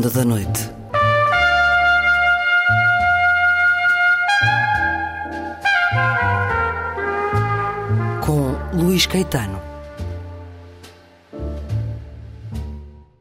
Ronda 0.00 0.10
da 0.14 0.24
Noite. 0.24 0.60
Com 8.24 8.78
Luís 8.78 9.04
Caetano. 9.04 9.60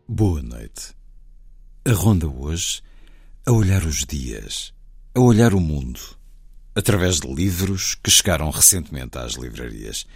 Boa 0.07 0.41
noite. 0.41 0.93
A 1.83 1.91
ronda 1.91 2.29
hoje 2.29 2.81
a 3.45 3.51
olhar 3.51 3.83
os 3.83 4.05
dias, 4.05 4.73
a 5.13 5.19
olhar 5.19 5.53
o 5.53 5.59
mundo, 5.59 5.99
através 6.73 7.19
de 7.19 7.27
livros 7.27 7.95
que 7.95 8.09
chegaram 8.09 8.49
recentemente 8.49 9.17
às 9.17 9.33
livrarias. 9.33 10.07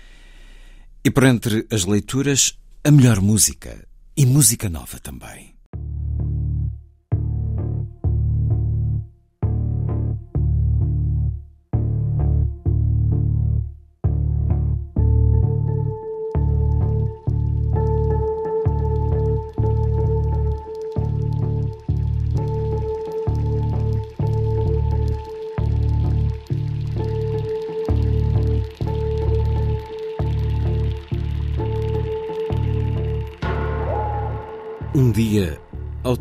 E 1.04 1.12
por 1.12 1.26
entre 1.26 1.68
as 1.70 1.84
leituras, 1.84 2.58
a 2.86 2.90
melhor 2.90 3.20
música 3.20 3.86
e 4.16 4.26
música 4.26 4.70
nova 4.70 4.98
também. 4.98 5.53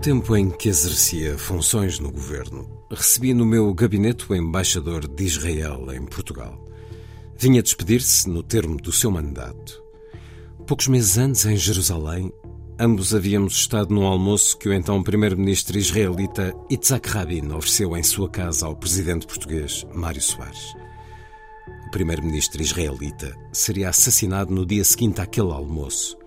Tempo 0.03 0.37
em 0.37 0.51
que 0.51 0.69
exercia 0.69 1.39
funções 1.39 2.01
no 2.01 2.11
governo, 2.11 2.69
recebi 2.91 3.33
no 3.33 3.47
meu 3.47 3.73
gabinete 3.73 4.27
o 4.29 4.35
embaixador 4.35 5.07
de 5.07 5.23
Israel 5.23 5.87
em 5.93 6.05
Portugal. 6.05 6.61
Vinha 7.39 7.63
despedir-se 7.63 8.29
no 8.29 8.43
termo 8.43 8.79
do 8.79 8.91
seu 8.91 9.13
mandato. 9.13 9.81
Poucos 10.67 10.89
meses 10.89 11.19
antes, 11.19 11.47
em 11.47 11.57
Jerusalém, 11.57 12.33
ambos 12.81 13.15
havíamos 13.15 13.55
estado 13.55 13.95
num 13.95 14.05
almoço 14.05 14.59
que 14.59 14.69
o 14.69 14.73
então 14.73 15.01
primeiro-ministro 15.05 15.79
israelita 15.79 16.53
Yitzhak 16.69 17.09
Rabin 17.09 17.53
ofereceu 17.53 17.97
em 17.97 18.03
sua 18.03 18.29
casa 18.29 18.67
ao 18.67 18.75
presidente 18.75 19.25
português 19.25 19.87
Mário 19.95 20.21
Soares. 20.21 20.75
O 21.87 21.93
primeiro-ministro 21.93 22.61
israelita 22.61 23.39
seria 23.53 23.91
assassinado 23.91 24.53
no 24.53 24.67
dia 24.67 24.83
seguinte 24.83 25.21
àquele 25.21 25.53
almoço. 25.53 26.19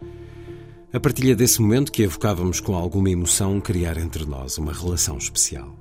A 0.95 0.99
partilha 1.01 1.35
desse 1.35 1.61
momento 1.61 1.91
que 1.91 2.03
evocávamos 2.03 2.61
com 2.61 2.73
alguma 2.73 3.09
emoção 3.09 3.59
criar 3.59 3.97
entre 3.97 4.23
nós 4.23 4.57
uma 4.57 4.71
relação 4.71 5.17
especial. 5.17 5.75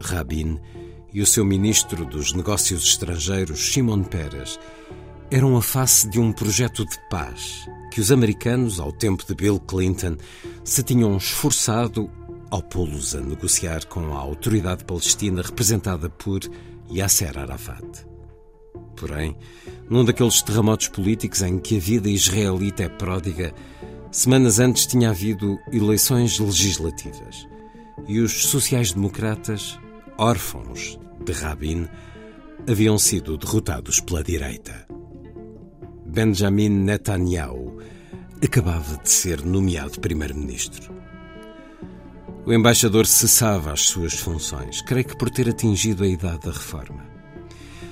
Rabin 0.00 0.56
e 1.12 1.20
o 1.20 1.26
seu 1.26 1.44
ministro 1.44 2.04
dos 2.04 2.32
Negócios 2.32 2.84
Estrangeiros, 2.84 3.58
Shimon 3.58 4.04
Peres, 4.04 4.56
eram 5.32 5.56
a 5.56 5.60
face 5.60 6.08
de 6.08 6.20
um 6.20 6.30
projeto 6.32 6.86
de 6.86 6.96
paz 7.10 7.68
que 7.90 8.00
os 8.00 8.12
americanos, 8.12 8.78
ao 8.78 8.92
tempo 8.92 9.26
de 9.26 9.34
Bill 9.34 9.58
Clinton, 9.58 10.16
se 10.62 10.84
tinham 10.84 11.16
esforçado 11.16 12.08
ao 12.52 12.62
pô-los 12.62 13.16
a 13.16 13.20
negociar 13.20 13.84
com 13.86 14.14
a 14.14 14.18
autoridade 14.20 14.84
palestina 14.84 15.42
representada 15.42 16.08
por 16.08 16.38
Yasser 16.88 17.36
Arafat. 17.36 18.06
Porém, 18.94 19.36
num 19.88 20.04
daqueles 20.04 20.40
terremotos 20.40 20.86
políticos 20.86 21.42
em 21.42 21.58
que 21.58 21.78
a 21.78 21.80
vida 21.80 22.08
israelita 22.08 22.84
é 22.84 22.88
pródiga, 22.88 23.52
Semanas 24.12 24.58
antes 24.58 24.86
tinha 24.86 25.10
havido 25.10 25.60
eleições 25.72 26.36
legislativas 26.40 27.46
e 28.08 28.18
os 28.18 28.46
sociais-democratas, 28.46 29.78
órfãos 30.18 30.98
de 31.24 31.30
Rabin, 31.30 31.86
haviam 32.68 32.98
sido 32.98 33.38
derrotados 33.38 34.00
pela 34.00 34.24
direita. 34.24 34.84
Benjamin 36.04 36.70
Netanyahu 36.70 37.78
acabava 38.42 38.96
de 38.96 39.08
ser 39.08 39.44
nomeado 39.44 40.00
primeiro-ministro. 40.00 40.92
O 42.44 42.52
embaixador 42.52 43.06
cessava 43.06 43.72
as 43.72 43.82
suas 43.82 44.14
funções, 44.14 44.82
creio 44.82 45.04
que 45.04 45.16
por 45.16 45.30
ter 45.30 45.48
atingido 45.48 46.02
a 46.02 46.08
idade 46.08 46.46
da 46.46 46.50
reforma. 46.50 47.06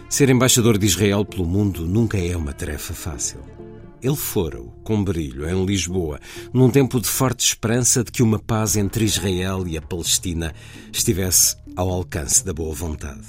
Ser 0.09 0.31
embaixador 0.31 0.79
de 0.79 0.87
Israel 0.87 1.25
pelo 1.25 1.47
mundo 1.47 1.87
nunca 1.87 2.19
é 2.19 2.37
uma 2.37 2.53
tarefa 2.53 2.93
fácil. 2.93 3.39
Ele 4.03 4.17
fora-o, 4.17 4.71
com 4.85 5.03
brilho, 5.03 5.49
em 5.49 5.65
Lisboa, 5.65 6.21
num 6.53 6.71
tempo 6.71 7.01
de 7.01 7.09
forte 7.09 7.45
esperança 7.45 8.05
de 8.05 8.13
que 8.13 8.23
uma 8.23 8.39
paz 8.39 8.77
entre 8.77 9.05
Israel 9.05 9.67
e 9.67 9.77
a 9.77 9.83
Palestina 9.83 10.55
estivesse 10.93 11.57
ao 11.75 11.91
alcance 11.91 12.45
da 12.45 12.53
boa 12.53 12.75
vontade. 12.75 13.27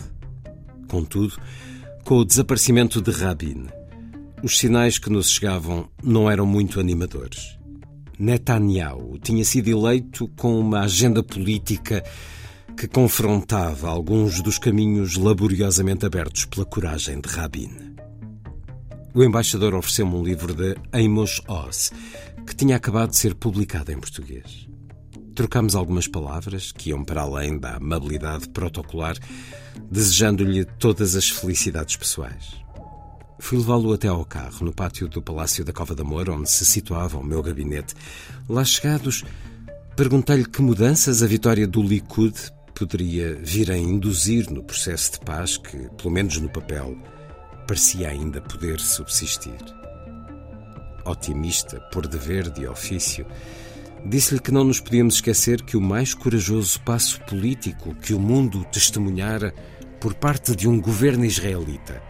Contudo, 0.88 1.38
com 2.04 2.18
o 2.18 2.26
desaparecimento 2.26 3.02
de 3.02 3.12
Rabin, 3.12 3.68
os 4.44 4.58
sinais 4.58 4.98
que 4.98 5.10
nos 5.10 5.30
chegavam 5.30 5.90
não 6.04 6.30
eram 6.30 6.46
muito 6.46 6.80
animadores. 6.80 7.58
Netanyahu 8.18 9.18
tinha 9.20 9.44
sido 9.46 9.70
eleito 9.70 10.28
com 10.38 10.60
uma 10.60 10.82
agenda 10.82 11.24
política 11.24 12.04
que 12.78 12.88
confrontava 12.88 13.90
alguns 13.90 14.42
dos 14.42 14.58
caminhos 14.58 15.18
laboriosamente 15.18 16.06
abertos 16.06 16.46
pela 16.46 16.66
coragem 16.66 17.20
de 17.20 17.28
Rabin. 17.28 17.89
O 19.14 19.24
embaixador 19.24 19.74
ofereceu-me 19.74 20.16
um 20.16 20.24
livro 20.24 20.54
de 20.54 20.76
Amos 20.92 21.42
Oz, 21.48 21.92
que 22.46 22.56
tinha 22.56 22.76
acabado 22.76 23.10
de 23.10 23.18
ser 23.18 23.34
publicado 23.34 23.92
em 23.92 24.00
português. 24.00 24.68
Trocámos 25.34 25.76
algumas 25.76 26.08
palavras 26.08 26.72
que 26.72 26.90
iam 26.90 27.04
para 27.04 27.22
além 27.22 27.58
da 27.58 27.78
amabilidade 27.78 28.48
protocolar, 28.50 29.18
desejando-lhe 29.90 30.64
todas 30.64 31.16
as 31.16 31.28
felicidades 31.28 31.96
pessoais. 31.96 32.58
Fui 33.40 33.58
levá-lo 33.58 33.94
até 33.94 34.08
ao 34.08 34.24
carro, 34.26 34.66
no 34.66 34.74
pátio 34.74 35.08
do 35.08 35.22
Palácio 35.22 35.66
da 35.66 35.74
Cova 35.74 35.96
de 35.96 36.02
Amor, 36.02 36.30
onde 36.30 36.50
se 36.52 36.66
situava 36.66 37.18
o 37.18 37.26
meu 37.26 37.42
gabinete. 37.42 37.96
Lá 38.48 38.64
chegados, 38.64 39.24
perguntei-lhe 39.96 40.46
que 40.46 40.62
mudanças 40.62 41.24
a 41.24 41.28
vitória 41.28 41.66
do 41.66 41.82
Likud 41.82 42.36
poderia 42.76 43.36
vir 43.42 43.72
a 43.72 43.78
induzir 43.78 44.52
no 44.52 44.64
processo 44.64 45.14
de 45.14 45.20
paz 45.22 45.58
que, 45.58 45.78
pelo 45.98 46.12
menos 46.12 46.38
no 46.38 46.50
papel, 46.50 46.96
parecia 47.70 48.10
ainda 48.10 48.42
poder 48.42 48.80
subsistir. 48.80 49.60
Otimista 51.06 51.80
por 51.92 52.08
dever 52.08 52.50
de 52.50 52.68
ofício, 52.68 53.28
disse-lhe 54.04 54.40
que 54.40 54.52
não 54.52 54.64
nos 54.64 54.80
podíamos 54.80 55.16
esquecer 55.16 55.62
que 55.62 55.78
o 55.78 55.82
mais 55.82 56.16
corajoso 56.16 56.82
passo 56.82 57.22
político 57.26 57.94
que 57.94 58.12
o 58.12 58.20
mundo 58.20 58.66
testemunhara 58.72 59.54
por 60.02 60.16
parte 60.16 60.56
de 60.56 60.68
um 60.68 60.82
governo 60.82 61.24
israelita, 61.24 62.02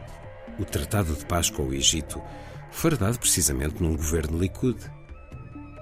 o 0.57 0.63
Tratado 0.63 1.13
de 1.13 1.25
Paz 1.25 1.49
com 1.49 1.63
o 1.63 1.73
Egito, 1.73 2.21
foi 2.71 2.95
dado 2.95 3.19
precisamente 3.19 3.83
num 3.83 3.97
governo 3.97 4.39
Likud. 4.39 4.79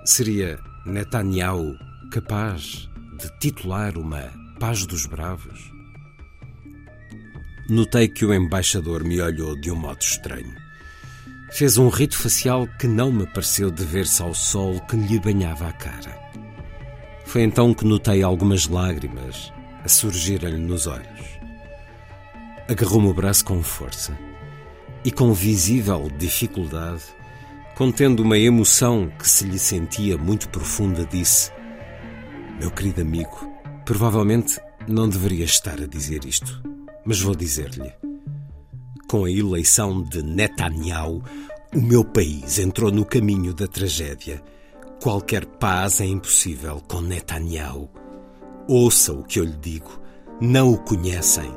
Seria 0.05 0.57
Netanyahu 0.87 1.77
capaz 2.11 2.89
de 3.19 3.29
titular 3.39 3.95
uma 3.95 4.33
Paz 4.59 4.87
dos 4.87 5.05
Bravos? 5.05 5.76
Notei 7.69 8.07
que 8.07 8.25
o 8.25 8.33
embaixador 8.33 9.03
me 9.03 9.19
olhou 9.19 9.53
de 9.53 9.69
um 9.69 9.75
modo 9.75 9.99
estranho. 9.99 10.55
Fez 11.51 11.77
um 11.77 11.89
rito 11.89 12.17
facial 12.17 12.65
que 12.79 12.87
não 12.87 13.11
me 13.11 13.27
pareceu 13.27 13.69
dever-se 13.69 14.21
ao 14.21 14.33
sol 14.33 14.79
que 14.87 14.95
lhe 14.95 15.19
banhava 15.19 15.67
a 15.67 15.73
cara. 15.73 16.17
Foi 17.25 17.41
então 17.41 17.73
que 17.73 17.83
notei 17.83 18.23
algumas 18.23 18.69
lágrimas 18.69 19.51
a 19.83 19.89
surgirem-lhe 19.89 20.57
nos 20.57 20.87
olhos. 20.87 21.39
Agarrou-me 22.69 23.09
o 23.09 23.13
braço 23.13 23.43
com 23.43 23.61
força 23.61 24.17
e, 25.03 25.11
com 25.11 25.33
visível 25.33 26.09
dificuldade, 26.17 27.03
contendo 27.75 28.23
uma 28.23 28.37
emoção 28.37 29.11
que 29.19 29.29
se 29.29 29.43
lhe 29.43 29.59
sentia 29.59 30.17
muito 30.17 30.47
profunda, 30.47 31.05
disse: 31.05 31.51
Meu 32.61 32.71
querido 32.71 33.01
amigo, 33.01 33.51
provavelmente 33.83 34.57
não 34.87 35.09
deveria 35.09 35.43
estar 35.43 35.81
a 35.81 35.85
dizer 35.85 36.23
isto 36.23 36.76
mas 37.07 37.21
vou 37.21 37.33
dizer-lhe. 37.33 37.93
Com 39.07 39.23
a 39.23 39.31
eleição 39.31 40.03
de 40.03 40.21
Netanyahu, 40.21 41.23
o 41.73 41.81
meu 41.81 42.03
país 42.03 42.59
entrou 42.59 42.91
no 42.91 43.05
caminho 43.05 43.53
da 43.53 43.65
tragédia. 43.65 44.43
Qualquer 45.01 45.45
paz 45.45 46.01
é 46.01 46.05
impossível 46.05 46.81
com 46.85 46.99
Netanyahu. 46.99 47.89
Ouça 48.67 49.13
o 49.13 49.23
que 49.23 49.39
eu 49.39 49.45
lhe 49.45 49.55
digo. 49.55 50.01
Não 50.41 50.73
o 50.73 50.77
conhecem. 50.77 51.49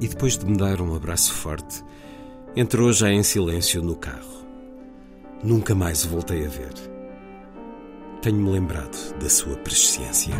E 0.00 0.08
depois 0.08 0.38
de 0.38 0.46
me 0.46 0.56
dar 0.56 0.80
um 0.80 0.94
abraço 0.94 1.34
forte, 1.34 1.84
entrou 2.56 2.90
já 2.94 3.10
em 3.10 3.22
silêncio 3.22 3.82
no 3.82 3.94
carro. 3.94 4.38
Nunca 5.44 5.74
mais 5.74 6.02
o 6.06 6.08
voltei 6.08 6.46
a 6.46 6.48
ver. 6.48 6.72
Tenho-me 8.22 8.50
lembrado 8.52 9.18
da 9.18 9.28
sua 9.28 9.56
presciência. 9.56 10.34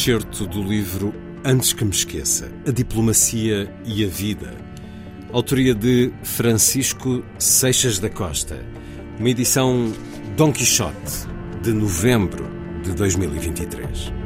Excerto 0.00 0.46
do 0.46 0.62
livro 0.62 1.12
Antes 1.44 1.74
que 1.74 1.84
me 1.84 1.90
esqueça: 1.90 2.50
A 2.66 2.70
Diplomacia 2.70 3.70
e 3.84 4.02
a 4.02 4.08
Vida. 4.08 4.56
Autoria 5.30 5.74
de 5.74 6.10
Francisco 6.22 7.22
Seixas 7.38 7.98
da 7.98 8.08
Costa. 8.08 8.64
Uma 9.18 9.28
edição 9.28 9.92
Dom 10.38 10.52
Quixote, 10.52 11.26
de 11.62 11.72
novembro 11.72 12.48
de 12.82 12.92
2023. 12.94 14.19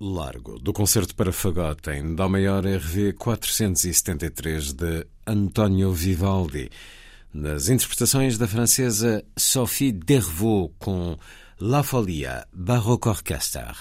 Largo, 0.00 0.58
do 0.58 0.72
concerto 0.72 1.14
para 1.14 1.32
fagote 1.32 1.90
em 1.90 2.14
Dó 2.14 2.28
maior 2.28 2.64
RV 2.64 3.14
473 3.14 4.72
de 4.72 5.06
Antonio 5.26 5.92
Vivaldi, 5.92 6.70
nas 7.32 7.68
interpretações 7.68 8.38
da 8.38 8.46
francesa 8.46 9.24
Sophie 9.36 9.92
Dervaux 9.92 10.72
com 10.78 11.18
La 11.60 11.82
Folia 11.82 12.46
Baroque 12.52 13.08
Orchestra. 13.08 13.74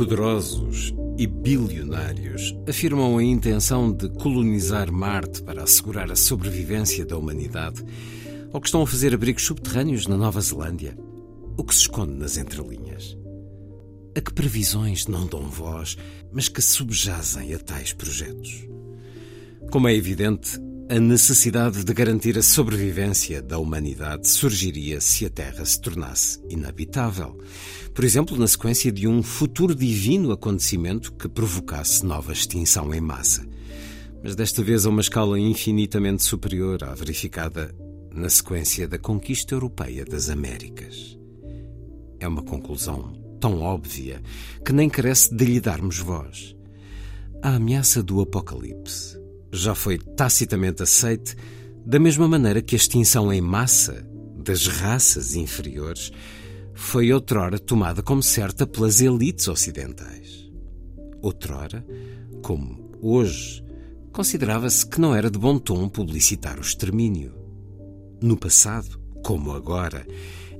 Poderosos 0.00 0.94
e 1.18 1.26
bilionários 1.26 2.56
afirmam 2.66 3.18
a 3.18 3.22
intenção 3.22 3.92
de 3.92 4.08
colonizar 4.08 4.90
Marte 4.90 5.42
para 5.42 5.62
assegurar 5.62 6.10
a 6.10 6.16
sobrevivência 6.16 7.04
da 7.04 7.18
humanidade, 7.18 7.84
ou 8.50 8.62
que 8.62 8.68
estão 8.68 8.80
a 8.80 8.86
fazer 8.86 9.12
abrigos 9.12 9.44
subterrâneos 9.44 10.06
na 10.06 10.16
Nova 10.16 10.40
Zelândia, 10.40 10.96
o 11.54 11.62
que 11.62 11.74
se 11.74 11.82
esconde 11.82 12.14
nas 12.14 12.38
entrelinhas? 12.38 13.14
A 14.16 14.22
que 14.22 14.32
previsões 14.32 15.06
não 15.06 15.26
dão 15.26 15.42
voz, 15.50 15.98
mas 16.32 16.48
que 16.48 16.62
subjazem 16.62 17.52
a 17.52 17.58
tais 17.58 17.92
projetos? 17.92 18.66
Como 19.70 19.86
é 19.86 19.94
evidente, 19.94 20.58
a 20.90 20.98
necessidade 20.98 21.84
de 21.84 21.94
garantir 21.94 22.36
a 22.36 22.42
sobrevivência 22.42 23.40
da 23.40 23.58
humanidade 23.58 24.28
surgiria 24.28 25.00
se 25.00 25.24
a 25.24 25.30
Terra 25.30 25.64
se 25.64 25.80
tornasse 25.80 26.42
inabitável. 26.48 27.38
Por 27.94 28.04
exemplo, 28.04 28.36
na 28.36 28.48
sequência 28.48 28.90
de 28.90 29.06
um 29.06 29.22
futuro 29.22 29.72
divino 29.72 30.32
acontecimento 30.32 31.12
que 31.12 31.28
provocasse 31.28 32.04
nova 32.04 32.32
extinção 32.32 32.92
em 32.92 33.00
massa. 33.00 33.46
Mas 34.20 34.34
desta 34.34 34.64
vez 34.64 34.84
a 34.84 34.88
uma 34.88 35.00
escala 35.00 35.38
infinitamente 35.38 36.24
superior 36.24 36.82
à 36.82 36.92
verificada 36.92 37.72
na 38.12 38.28
sequência 38.28 38.88
da 38.88 38.98
conquista 38.98 39.54
europeia 39.54 40.04
das 40.04 40.28
Américas. 40.28 41.16
É 42.18 42.26
uma 42.26 42.42
conclusão 42.42 43.12
tão 43.40 43.60
óbvia 43.60 44.20
que 44.66 44.72
nem 44.72 44.88
carece 44.90 45.32
de 45.32 45.44
lhe 45.44 45.60
darmos 45.60 46.00
voz. 46.00 46.56
A 47.40 47.54
ameaça 47.54 48.02
do 48.02 48.20
apocalipse 48.20 49.19
já 49.52 49.74
foi 49.74 49.98
tacitamente 49.98 50.82
aceite 50.82 51.36
da 51.84 51.98
mesma 51.98 52.28
maneira 52.28 52.62
que 52.62 52.74
a 52.74 52.78
extinção 52.78 53.32
em 53.32 53.40
massa 53.40 54.06
das 54.36 54.66
raças 54.66 55.34
inferiores 55.34 56.10
foi 56.74 57.12
outrora 57.12 57.58
tomada 57.58 58.02
como 58.02 58.22
certa 58.22 58.66
pelas 58.66 59.00
elites 59.00 59.48
ocidentais. 59.48 60.50
Outrora, 61.22 61.84
como 62.42 62.90
hoje, 63.02 63.62
considerava-se 64.12 64.86
que 64.86 65.00
não 65.00 65.14
era 65.14 65.30
de 65.30 65.38
bom 65.38 65.58
tom 65.58 65.88
publicitar 65.88 66.58
o 66.58 66.62
extermínio. 66.62 67.34
No 68.22 68.36
passado, 68.36 68.98
como 69.22 69.52
agora, 69.52 70.06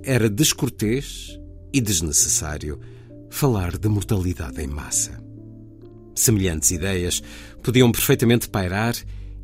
era 0.02 0.28
descortês 0.28 1.38
e 1.72 1.80
desnecessário 1.80 2.78
falar 3.30 3.78
de 3.78 3.88
mortalidade 3.88 4.60
em 4.60 4.66
massa. 4.66 5.22
Semelhantes 6.14 6.70
ideias 6.70 7.22
podiam 7.62 7.90
perfeitamente 7.92 8.48
pairar 8.48 8.94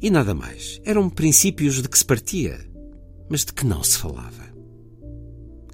e 0.00 0.10
nada 0.10 0.34
mais. 0.34 0.80
Eram 0.84 1.08
princípios 1.08 1.80
de 1.80 1.88
que 1.88 1.98
se 1.98 2.04
partia, 2.04 2.58
mas 3.28 3.44
de 3.44 3.52
que 3.52 3.66
não 3.66 3.82
se 3.82 3.98
falava. 3.98 4.46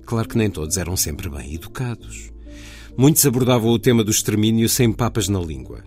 Claro 0.04 0.28
que 0.28 0.36
nem 0.36 0.50
todos 0.50 0.76
eram 0.76 0.96
sempre 0.96 1.28
bem 1.28 1.54
educados. 1.54 2.30
Muitos 2.96 3.24
abordavam 3.24 3.70
o 3.70 3.78
tema 3.78 4.04
do 4.04 4.10
extermínio 4.10 4.68
sem 4.68 4.92
papas 4.92 5.28
na 5.28 5.40
língua. 5.40 5.82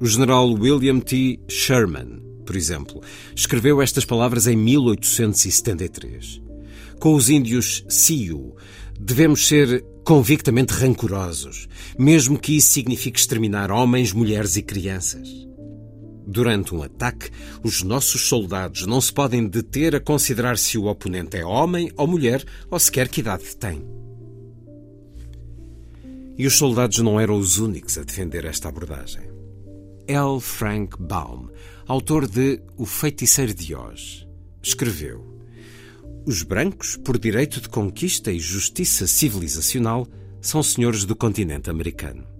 O 0.00 0.06
general 0.06 0.50
William 0.52 1.00
T. 1.00 1.40
Sherman, 1.48 2.20
por 2.44 2.56
exemplo, 2.56 3.00
escreveu 3.34 3.80
estas 3.80 4.04
palavras 4.04 4.46
em 4.46 4.56
1873. 4.56 6.42
Com 7.00 7.14
os 7.14 7.30
índios 7.30 7.84
Sioux, 7.88 8.54
devemos 8.98 9.46
ser 9.46 9.84
convictamente 10.04 10.74
rancorosos, 10.74 11.66
mesmo 11.98 12.38
que 12.38 12.56
isso 12.56 12.72
signifique 12.72 13.18
exterminar 13.18 13.70
homens, 13.70 14.12
mulheres 14.12 14.56
e 14.56 14.62
crianças. 14.62 15.43
Durante 16.26 16.74
um 16.74 16.82
ataque, 16.82 17.30
os 17.62 17.82
nossos 17.82 18.28
soldados 18.28 18.86
não 18.86 19.00
se 19.00 19.12
podem 19.12 19.46
deter 19.46 19.94
a 19.94 20.00
considerar 20.00 20.56
se 20.56 20.78
o 20.78 20.86
oponente 20.86 21.36
é 21.36 21.44
homem 21.44 21.92
ou 21.96 22.06
mulher 22.06 22.44
ou 22.70 22.78
sequer 22.78 23.08
que 23.08 23.20
idade 23.20 23.56
tem. 23.56 23.84
E 26.36 26.46
os 26.46 26.56
soldados 26.56 26.98
não 26.98 27.20
eram 27.20 27.38
os 27.38 27.58
únicos 27.58 27.98
a 27.98 28.02
defender 28.02 28.44
esta 28.44 28.68
abordagem. 28.68 29.22
L. 30.08 30.40
Frank 30.40 30.96
Baum, 30.98 31.48
autor 31.86 32.26
de 32.26 32.60
O 32.76 32.86
Feiticeiro 32.86 33.54
de 33.54 33.74
Oz, 33.74 34.26
escreveu: 34.62 35.24
Os 36.26 36.42
brancos, 36.42 36.96
por 36.96 37.18
direito 37.18 37.60
de 37.60 37.68
conquista 37.68 38.32
e 38.32 38.38
justiça 38.38 39.06
civilizacional, 39.06 40.06
são 40.40 40.62
senhores 40.62 41.04
do 41.04 41.14
continente 41.14 41.70
americano 41.70 42.33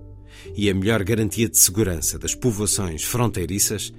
e 0.56 0.68
a 0.68 0.74
melhor 0.74 1.02
garantia 1.02 1.48
de 1.48 1.56
segurança 1.56 2.18
das 2.18 2.34
povoações 2.34 3.02
fronteiriças 3.02 3.92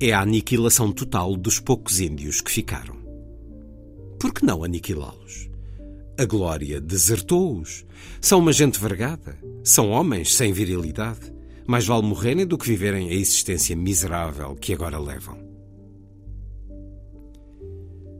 é 0.00 0.12
a 0.12 0.20
aniquilação 0.20 0.92
total 0.92 1.36
dos 1.36 1.58
poucos 1.60 2.00
índios 2.00 2.40
que 2.40 2.50
ficaram. 2.50 2.96
Por 4.18 4.32
que 4.32 4.44
não 4.44 4.64
aniquilá-los? 4.64 5.48
A 6.18 6.24
glória 6.24 6.80
desertou-os. 6.80 7.84
São 8.20 8.40
uma 8.40 8.52
gente 8.52 8.80
vergada. 8.80 9.38
São 9.62 9.90
homens 9.90 10.34
sem 10.34 10.52
virilidade. 10.52 11.32
Mais 11.66 11.86
vale 11.86 12.02
morrerem 12.02 12.46
do 12.46 12.58
que 12.58 12.66
viverem 12.66 13.10
a 13.10 13.14
existência 13.14 13.76
miserável 13.76 14.54
que 14.56 14.72
agora 14.72 14.98
levam. 14.98 15.38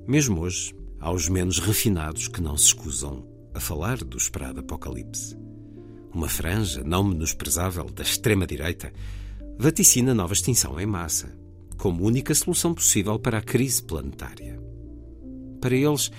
Mesmo 0.06 0.40
hoje, 0.40 0.74
há 1.00 1.10
os 1.12 1.28
menos 1.28 1.58
refinados 1.58 2.28
que 2.28 2.40
não 2.40 2.56
se 2.56 2.66
escusam 2.66 3.26
a 3.54 3.60
falar 3.60 3.98
do 3.98 4.16
esperado 4.16 4.60
apocalipse 4.60 5.47
uma 6.18 6.28
franja 6.28 6.82
não 6.84 7.04
menosprezável 7.04 7.84
da 7.84 8.02
extrema-direita, 8.02 8.92
vaticina 9.56 10.12
nova 10.12 10.32
extinção 10.32 10.78
em 10.80 10.84
massa, 10.84 11.32
como 11.76 12.04
única 12.04 12.34
solução 12.34 12.74
possível 12.74 13.20
para 13.20 13.38
a 13.38 13.40
crise 13.40 13.80
planetária. 13.80 14.60
Para 15.60 15.76
eles, 15.76 16.10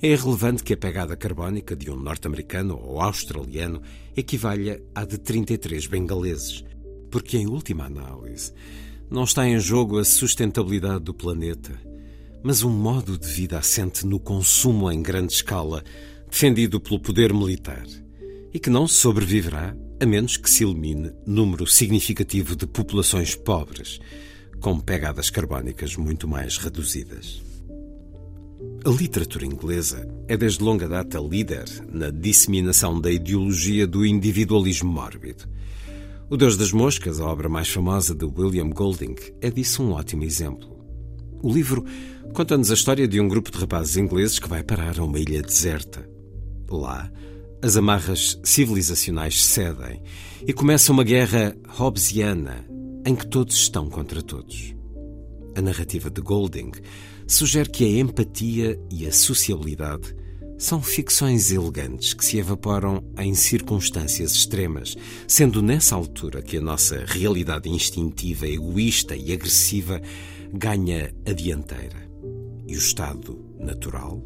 é 0.00 0.12
irrelevante 0.12 0.62
que 0.62 0.74
a 0.74 0.76
pegada 0.76 1.16
carbónica 1.16 1.74
de 1.74 1.90
um 1.90 1.96
norte-americano 1.96 2.78
ou 2.80 3.00
australiano 3.00 3.82
equivalha 4.16 4.80
à 4.94 5.04
de 5.04 5.18
33 5.18 5.88
bengaleses, 5.88 6.64
porque, 7.10 7.36
em 7.36 7.48
última 7.48 7.86
análise, 7.86 8.52
não 9.10 9.24
está 9.24 9.44
em 9.44 9.58
jogo 9.58 9.98
a 9.98 10.04
sustentabilidade 10.04 11.02
do 11.02 11.12
planeta, 11.12 11.76
mas 12.44 12.62
um 12.62 12.70
modo 12.70 13.18
de 13.18 13.26
vida 13.26 13.58
assente 13.58 14.06
no 14.06 14.20
consumo 14.20 14.88
em 14.88 15.02
grande 15.02 15.32
escala, 15.32 15.82
defendido 16.30 16.80
pelo 16.80 17.00
poder 17.00 17.34
militar 17.34 17.84
e 18.52 18.58
que 18.58 18.70
não 18.70 18.86
sobreviverá 18.86 19.76
a 20.00 20.06
menos 20.06 20.36
que 20.36 20.48
se 20.48 20.64
elimine 20.64 21.12
número 21.26 21.66
significativo 21.66 22.54
de 22.54 22.66
populações 22.66 23.34
pobres, 23.34 23.98
com 24.60 24.78
pegadas 24.78 25.30
carbónicas 25.30 25.96
muito 25.96 26.28
mais 26.28 26.56
reduzidas. 26.56 27.42
A 28.84 28.90
literatura 28.90 29.44
inglesa 29.44 30.08
é 30.28 30.36
desde 30.36 30.62
longa 30.62 30.88
data 30.88 31.18
líder 31.18 31.64
na 31.92 32.10
disseminação 32.10 33.00
da 33.00 33.10
ideologia 33.10 33.86
do 33.86 34.06
individualismo 34.06 34.90
mórbido. 34.90 35.44
O 36.30 36.36
Deus 36.36 36.56
das 36.56 36.72
Moscas, 36.72 37.20
a 37.20 37.26
obra 37.26 37.48
mais 37.48 37.68
famosa 37.68 38.14
de 38.14 38.24
William 38.24 38.68
Golding, 38.70 39.16
é 39.40 39.50
disso 39.50 39.82
um 39.82 39.92
ótimo 39.92 40.24
exemplo. 40.24 40.68
O 41.42 41.52
livro 41.52 41.84
conta-nos 42.34 42.70
a 42.70 42.74
história 42.74 43.08
de 43.08 43.20
um 43.20 43.28
grupo 43.28 43.50
de 43.50 43.58
rapazes 43.58 43.96
ingleses 43.96 44.38
que 44.38 44.48
vai 44.48 44.62
parar 44.62 44.98
a 44.98 45.04
uma 45.04 45.18
ilha 45.18 45.42
deserta. 45.42 46.08
Lá, 46.70 47.10
as 47.62 47.76
amarras 47.76 48.38
civilizacionais 48.44 49.44
cedem 49.44 50.00
e 50.46 50.52
começa 50.52 50.92
uma 50.92 51.02
guerra 51.02 51.56
hobbesiana 51.68 52.64
em 53.04 53.14
que 53.14 53.26
todos 53.26 53.56
estão 53.56 53.88
contra 53.88 54.22
todos. 54.22 54.74
A 55.56 55.60
narrativa 55.60 56.08
de 56.08 56.20
Golding 56.20 56.70
sugere 57.26 57.68
que 57.68 57.84
a 57.84 58.00
empatia 58.00 58.78
e 58.90 59.06
a 59.06 59.12
sociabilidade 59.12 60.14
são 60.56 60.82
ficções 60.82 61.50
elegantes 61.50 62.14
que 62.14 62.24
se 62.24 62.38
evaporam 62.38 63.02
em 63.18 63.34
circunstâncias 63.34 64.32
extremas, 64.32 64.96
sendo 65.26 65.62
nessa 65.62 65.94
altura 65.94 66.42
que 66.42 66.56
a 66.56 66.60
nossa 66.60 67.04
realidade 67.06 67.68
instintiva, 67.68 68.46
egoísta 68.46 69.16
e 69.16 69.32
agressiva 69.32 70.00
ganha 70.52 71.14
a 71.26 71.32
dianteira. 71.32 72.08
E 72.66 72.74
o 72.74 72.78
estado 72.78 73.44
natural, 73.58 74.20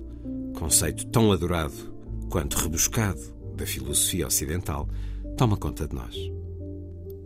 conceito 0.55 1.07
tão 1.07 1.33
adorado 1.33 1.92
quanto 2.33 2.57
rebuscado 2.57 3.21
da 3.55 3.67
filosofia 3.67 4.27
ocidental, 4.27 4.89
toma 5.37 5.55
conta 5.55 5.87
de 5.87 5.95
nós. 5.95 6.17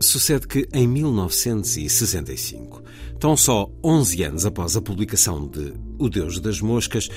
Sucede 0.01 0.45
que, 0.45 0.67
em 0.73 0.85
1965, 0.85 2.83
tão 3.17 3.37
só 3.37 3.71
11 3.81 4.23
anos 4.23 4.45
após 4.45 4.75
a 4.75 4.81
publicação 4.81 5.47
de 5.47 5.73
O 5.97 6.09
Deus 6.09 6.41
das 6.41 6.59
Moscas, 6.59 7.07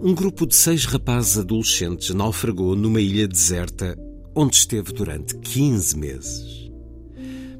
um 0.00 0.14
grupo 0.14 0.46
de 0.46 0.54
seis 0.54 0.84
rapazes 0.84 1.36
adolescentes 1.36 2.10
naufragou 2.14 2.76
numa 2.76 3.00
ilha 3.00 3.26
deserta 3.26 3.98
onde 4.36 4.54
esteve 4.54 4.92
durante 4.92 5.36
15 5.38 5.98
meses. 5.98 6.70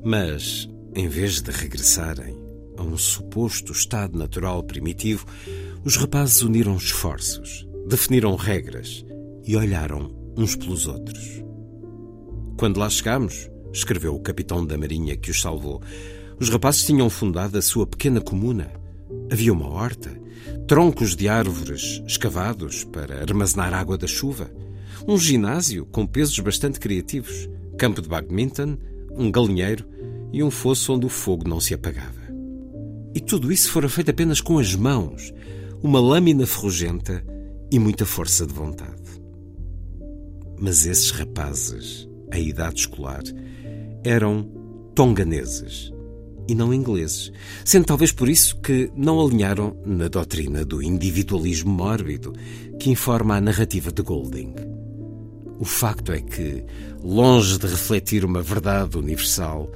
Mas, 0.04 0.68
em 0.94 1.08
vez 1.08 1.42
de 1.42 1.50
regressarem 1.50 2.40
a 2.76 2.84
um 2.84 2.96
suposto 2.96 3.72
estado 3.72 4.16
natural 4.16 4.62
primitivo, 4.62 5.26
os 5.84 5.96
rapazes 5.96 6.40
uniram 6.42 6.76
esforços, 6.76 7.66
definiram 7.88 8.36
regras 8.36 9.04
e 9.44 9.56
olharam 9.56 10.10
uns 10.36 10.56
pelos 10.56 10.86
outros. 10.86 11.42
Quando 12.56 12.78
lá 12.78 12.88
chegámos, 12.88 13.50
escreveu 13.72 14.14
o 14.14 14.20
capitão 14.20 14.64
da 14.64 14.78
Marinha 14.78 15.16
que 15.16 15.30
os 15.30 15.40
salvou, 15.40 15.82
os 16.38 16.48
rapazes 16.48 16.84
tinham 16.84 17.08
fundado 17.08 17.56
a 17.56 17.62
sua 17.62 17.86
pequena 17.86 18.20
comuna. 18.20 18.70
Havia 19.30 19.52
uma 19.52 19.68
horta, 19.68 20.10
troncos 20.66 21.14
de 21.14 21.28
árvores 21.28 22.02
escavados 22.06 22.84
para 22.84 23.20
armazenar 23.20 23.72
água 23.74 23.96
da 23.96 24.06
chuva, 24.06 24.50
um 25.06 25.18
ginásio 25.18 25.86
com 25.86 26.06
pesos 26.06 26.38
bastante 26.38 26.80
criativos, 26.80 27.48
campo 27.78 28.00
de 28.00 28.08
badminton, 28.08 28.76
um 29.16 29.30
galinheiro 29.30 29.84
e 30.32 30.42
um 30.42 30.50
fosso 30.50 30.92
onde 30.92 31.06
o 31.06 31.08
fogo 31.08 31.48
não 31.48 31.60
se 31.60 31.74
apagava. 31.74 32.22
E 33.14 33.20
tudo 33.20 33.52
isso 33.52 33.70
fora 33.70 33.88
feito 33.88 34.10
apenas 34.10 34.40
com 34.40 34.58
as 34.58 34.74
mãos, 34.74 35.32
uma 35.82 36.00
lâmina 36.00 36.46
ferrugenta 36.46 37.24
e 37.70 37.78
muita 37.78 38.06
força 38.06 38.46
de 38.46 38.52
vontade. 38.52 39.21
Mas 40.64 40.86
esses 40.86 41.10
rapazes, 41.10 42.08
à 42.30 42.38
idade 42.38 42.82
escolar, 42.82 43.24
eram 44.04 44.48
tonganeses 44.94 45.92
e 46.48 46.54
não 46.54 46.72
ingleses, 46.72 47.32
sendo 47.64 47.84
talvez 47.84 48.12
por 48.12 48.28
isso 48.28 48.60
que 48.60 48.88
não 48.94 49.20
alinharam 49.20 49.76
na 49.84 50.06
doutrina 50.06 50.64
do 50.64 50.80
individualismo 50.80 51.72
mórbido 51.72 52.32
que 52.78 52.90
informa 52.90 53.34
a 53.34 53.40
narrativa 53.40 53.90
de 53.90 54.02
Golding. 54.02 54.54
O 55.58 55.64
facto 55.64 56.12
é 56.12 56.20
que, 56.20 56.64
longe 57.02 57.58
de 57.58 57.66
refletir 57.66 58.24
uma 58.24 58.40
verdade 58.40 58.96
universal, 58.96 59.68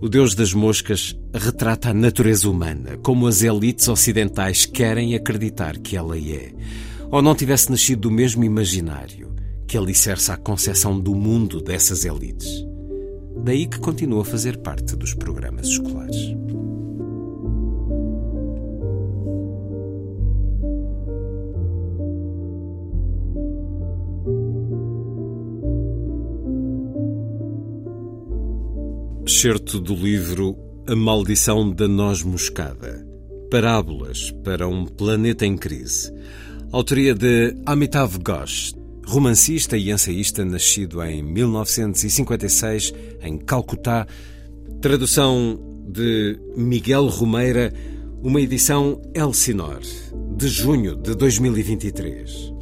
o 0.00 0.08
Deus 0.08 0.34
das 0.34 0.52
Moscas 0.52 1.16
retrata 1.32 1.90
a 1.90 1.94
natureza 1.94 2.50
humana 2.50 2.98
como 3.04 3.28
as 3.28 3.40
elites 3.40 3.86
ocidentais 3.86 4.66
querem 4.66 5.14
acreditar 5.14 5.78
que 5.78 5.96
ela 5.96 6.18
é, 6.18 6.52
ou 7.08 7.22
não 7.22 7.36
tivesse 7.36 7.70
nascido 7.70 8.00
do 8.00 8.10
mesmo 8.10 8.42
imaginário 8.42 9.33
que 9.66 9.76
alicerça 9.76 10.34
a 10.34 10.36
concepção 10.36 10.98
do 10.98 11.14
mundo 11.14 11.60
dessas 11.60 12.04
elites. 12.04 12.64
Daí 13.44 13.66
que 13.66 13.78
continua 13.78 14.22
a 14.22 14.24
fazer 14.24 14.58
parte 14.58 14.96
dos 14.96 15.14
programas 15.14 15.68
escolares. 15.68 16.34
Excerto 29.26 29.80
do 29.80 29.94
livro 29.94 30.56
A 30.86 30.96
Maldição 30.96 31.70
da 31.70 31.86
Noz 31.86 32.22
Moscada 32.22 33.14
Parábolas 33.54 34.32
para 34.42 34.66
um 34.66 34.84
Planeta 34.84 35.46
em 35.46 35.56
Crise. 35.56 36.12
Autoria 36.72 37.14
de 37.14 37.54
Amitav 37.64 38.18
Ghosh, 38.18 38.74
romancista 39.06 39.76
e 39.76 39.90
ensaísta 39.90 40.44
nascido 40.44 41.02
em 41.02 41.22
1956 41.22 42.92
em 43.22 43.38
Calcutá. 43.38 44.06
Tradução 44.80 45.58
de 45.88 46.38
Miguel 46.56 47.06
Romeira, 47.06 47.72
uma 48.22 48.40
edição 48.40 49.00
Elsinor, 49.14 49.80
de 50.36 50.48
junho 50.48 50.96
de 50.96 51.14
2023. 51.14 52.53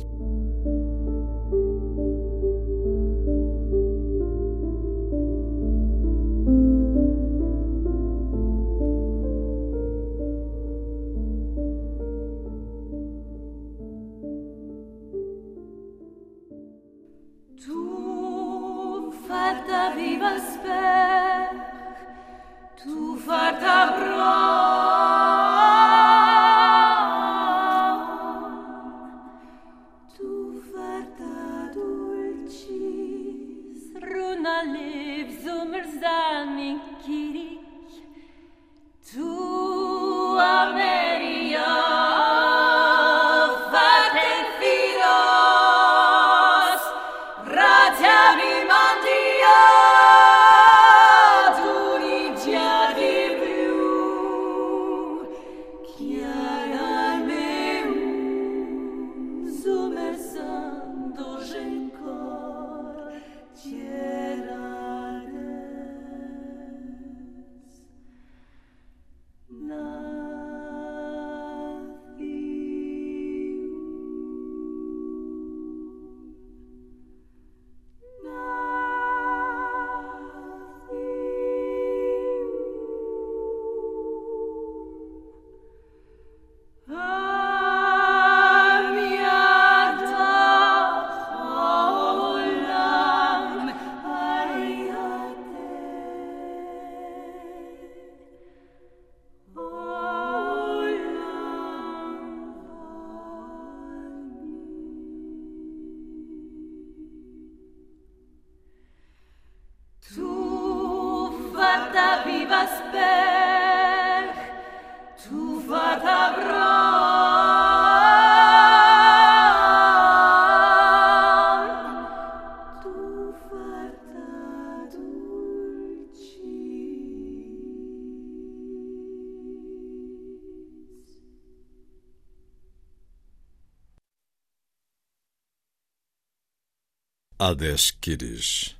Hades 137.42 137.90
Kiris. 137.90 138.76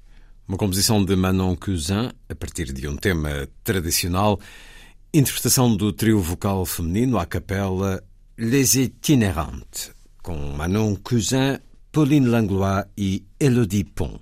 Uma 0.46 0.56
composição 0.56 1.04
de 1.04 1.16
Manon 1.16 1.56
Cousin, 1.56 2.12
a 2.28 2.34
partir 2.36 2.72
de 2.72 2.86
um 2.86 2.94
tema 2.94 3.48
tradicional, 3.64 4.38
interpretação 5.12 5.76
do 5.76 5.92
trio 5.92 6.20
vocal 6.20 6.64
feminino 6.64 7.18
à 7.18 7.26
capela 7.26 8.00
Les 8.38 8.76
Itinérantes, 8.76 9.90
com 10.22 10.36
Manon 10.52 10.94
Cousin, 10.94 11.58
Pauline 11.90 12.28
Langlois 12.28 12.84
e 12.96 13.24
Elodie 13.40 13.82
Pont. 13.82 14.20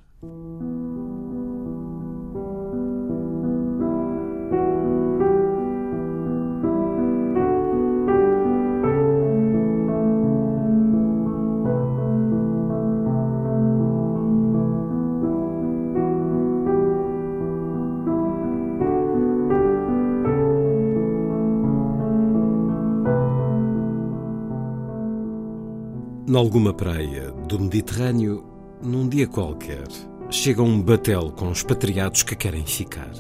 Nalguma 26.31 26.73
praia 26.73 27.33
do 27.49 27.59
Mediterrâneo, 27.59 28.45
num 28.81 29.09
dia 29.09 29.27
qualquer, 29.27 29.89
chega 30.31 30.63
um 30.63 30.81
batel 30.81 31.33
com 31.33 31.51
expatriados 31.51 32.23
que 32.23 32.37
querem 32.37 32.65
ficar. 32.65 33.11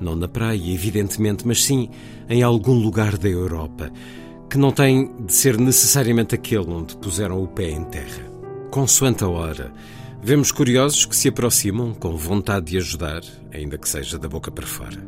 Não 0.00 0.16
na 0.16 0.26
praia, 0.26 0.72
evidentemente, 0.72 1.46
mas 1.46 1.62
sim 1.62 1.90
em 2.30 2.42
algum 2.42 2.72
lugar 2.72 3.18
da 3.18 3.28
Europa, 3.28 3.92
que 4.48 4.56
não 4.56 4.72
tem 4.72 5.14
de 5.22 5.34
ser 5.34 5.58
necessariamente 5.58 6.34
aquele 6.34 6.64
onde 6.70 6.96
puseram 6.96 7.42
o 7.42 7.46
pé 7.46 7.72
em 7.72 7.84
terra. 7.84 8.24
Consoante 8.70 9.22
a 9.22 9.28
hora, 9.28 9.70
vemos 10.22 10.50
curiosos 10.50 11.04
que 11.04 11.14
se 11.14 11.28
aproximam 11.28 11.92
com 11.92 12.16
vontade 12.16 12.70
de 12.70 12.78
ajudar, 12.78 13.20
ainda 13.52 13.76
que 13.76 13.86
seja 13.86 14.18
da 14.18 14.30
boca 14.30 14.50
para 14.50 14.66
fora. 14.66 15.06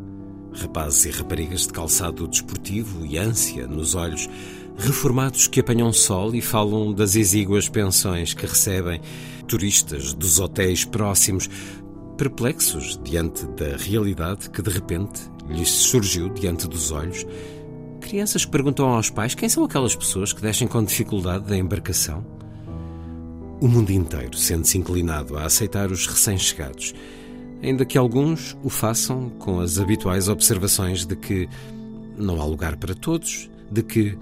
Rapazes 0.52 1.06
e 1.06 1.10
raparigas 1.10 1.66
de 1.66 1.72
calçado 1.72 2.28
desportivo 2.28 3.06
e 3.06 3.16
ânsia 3.16 3.66
nos 3.66 3.94
olhos 3.94 4.28
reformados 4.76 5.46
que 5.46 5.60
apanham 5.60 5.92
sol 5.92 6.34
e 6.34 6.40
falam 6.40 6.92
das 6.92 7.16
exíguas 7.16 7.68
pensões 7.68 8.34
que 8.34 8.46
recebem 8.46 9.00
turistas 9.46 10.12
dos 10.12 10.40
hotéis 10.40 10.84
próximos 10.84 11.48
perplexos 12.16 12.98
diante 13.02 13.46
da 13.48 13.76
realidade 13.76 14.50
que 14.50 14.62
de 14.62 14.70
repente 14.70 15.20
lhes 15.48 15.68
surgiu 15.68 16.28
diante 16.28 16.68
dos 16.68 16.90
olhos. 16.90 17.26
Crianças 18.00 18.44
que 18.44 18.50
perguntam 18.50 18.88
aos 18.88 19.10
pais 19.10 19.34
quem 19.34 19.48
são 19.48 19.64
aquelas 19.64 19.94
pessoas 19.94 20.32
que 20.32 20.42
descem 20.42 20.66
com 20.66 20.82
dificuldade 20.84 21.46
da 21.46 21.56
embarcação. 21.56 22.24
O 23.60 23.68
mundo 23.68 23.90
inteiro 23.90 24.36
sente-se 24.36 24.76
inclinado 24.76 25.36
a 25.36 25.44
aceitar 25.44 25.90
os 25.92 26.06
recém-chegados, 26.06 26.94
ainda 27.62 27.84
que 27.84 27.96
alguns 27.96 28.56
o 28.62 28.68
façam 28.68 29.30
com 29.30 29.60
as 29.60 29.78
habituais 29.78 30.28
observações 30.28 31.06
de 31.06 31.14
que 31.14 31.48
não 32.16 32.40
há 32.40 32.44
lugar 32.44 32.76
para 32.76 32.94
todos, 32.94 33.48
de 33.70 33.82
que 33.82 34.18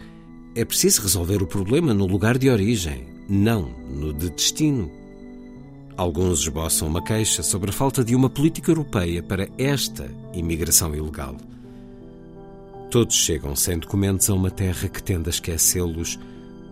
é 0.54 0.64
preciso 0.64 1.02
resolver 1.02 1.42
o 1.42 1.46
problema 1.46 1.94
no 1.94 2.06
lugar 2.06 2.36
de 2.36 2.50
origem, 2.50 3.06
não 3.28 3.70
no 3.88 4.12
de 4.12 4.30
destino. 4.30 4.90
Alguns 5.96 6.40
esboçam 6.40 6.88
uma 6.88 7.02
queixa 7.02 7.42
sobre 7.42 7.70
a 7.70 7.72
falta 7.72 8.02
de 8.02 8.16
uma 8.16 8.28
política 8.28 8.70
europeia 8.70 9.22
para 9.22 9.48
esta 9.56 10.10
imigração 10.32 10.94
ilegal. 10.94 11.36
Todos 12.90 13.14
chegam 13.14 13.54
sem 13.54 13.78
documentos 13.78 14.28
a 14.28 14.34
uma 14.34 14.50
terra 14.50 14.88
que 14.88 15.02
tende 15.02 15.28
a 15.28 15.30
esquecê-los 15.30 16.18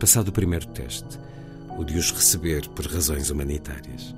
passado 0.00 0.28
o 0.28 0.32
primeiro 0.32 0.66
teste, 0.68 1.18
o 1.78 1.84
de 1.84 1.96
os 1.96 2.10
receber 2.10 2.66
por 2.70 2.86
razões 2.86 3.30
humanitárias. 3.30 4.14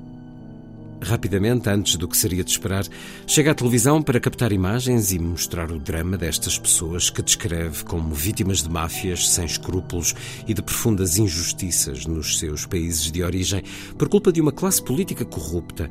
Rapidamente, 1.03 1.69
antes 1.69 1.97
do 1.97 2.07
que 2.07 2.17
seria 2.17 2.45
de 2.45 2.51
esperar, 2.51 2.85
chega 3.27 3.53
à 3.53 3.55
televisão 3.55 4.03
para 4.03 4.21
captar 4.21 4.53
imagens 4.53 5.13
e 5.13 5.19
mostrar 5.19 5.73
o 5.73 5.79
drama 5.79 6.19
destas 6.19 6.59
pessoas 6.59 7.09
que 7.09 7.23
descreve 7.23 7.85
como 7.85 8.15
vítimas 8.15 8.63
de 8.63 8.69
máfias 8.69 9.29
sem 9.31 9.47
escrúpulos 9.47 10.15
e 10.47 10.53
de 10.53 10.61
profundas 10.61 11.17
injustiças 11.17 12.05
nos 12.05 12.39
seus 12.39 12.67
países 12.67 13.11
de 13.11 13.23
origem 13.23 13.63
por 13.97 14.09
culpa 14.11 14.31
de 14.31 14.43
uma 14.43 14.53
classe 14.53 14.83
política 14.83 15.25
corrupta. 15.25 15.91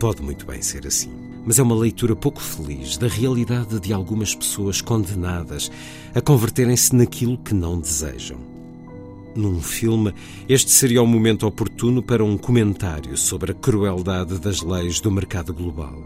Pode 0.00 0.22
muito 0.22 0.46
bem 0.46 0.62
ser 0.62 0.86
assim, 0.86 1.12
mas 1.44 1.58
é 1.58 1.62
uma 1.62 1.76
leitura 1.76 2.16
pouco 2.16 2.40
feliz 2.40 2.96
da 2.96 3.08
realidade 3.08 3.78
de 3.78 3.92
algumas 3.92 4.34
pessoas 4.34 4.80
condenadas 4.80 5.70
a 6.14 6.20
converterem-se 6.22 6.94
naquilo 6.96 7.36
que 7.36 7.52
não 7.52 7.78
desejam 7.78 8.55
num 9.38 9.60
filme, 9.60 10.12
este 10.48 10.70
seria 10.70 11.02
o 11.02 11.06
momento 11.06 11.46
oportuno 11.46 12.02
para 12.02 12.24
um 12.24 12.36
comentário 12.36 13.16
sobre 13.16 13.52
a 13.52 13.54
crueldade 13.54 14.38
das 14.38 14.62
leis 14.62 15.00
do 15.00 15.10
mercado 15.10 15.52
global. 15.52 16.02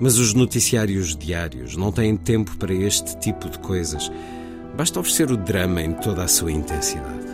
Mas 0.00 0.18
os 0.18 0.34
noticiários 0.34 1.16
diários 1.16 1.76
não 1.76 1.92
têm 1.92 2.16
tempo 2.16 2.56
para 2.56 2.74
este 2.74 3.18
tipo 3.18 3.48
de 3.48 3.58
coisas. 3.58 4.10
Basta 4.76 4.98
oferecer 4.98 5.30
o 5.30 5.36
drama 5.36 5.82
em 5.82 5.92
toda 5.92 6.24
a 6.24 6.28
sua 6.28 6.50
intensidade. 6.50 7.26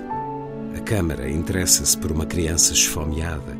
A 0.76 0.80
câmara 0.80 1.30
interessa-se 1.30 1.96
por 1.96 2.12
uma 2.12 2.26
criança 2.26 2.72
esfomeada 2.72 3.56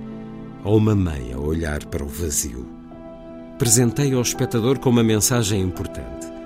ou 0.64 0.76
uma 0.76 0.94
mãe 0.94 1.32
a 1.32 1.38
olhar 1.38 1.84
para 1.86 2.04
o 2.04 2.08
vazio. 2.08 2.66
Presenteia 3.58 4.16
ao 4.16 4.22
espectador 4.22 4.78
com 4.78 4.90
uma 4.90 5.02
mensagem 5.02 5.60
importante. 5.60 6.37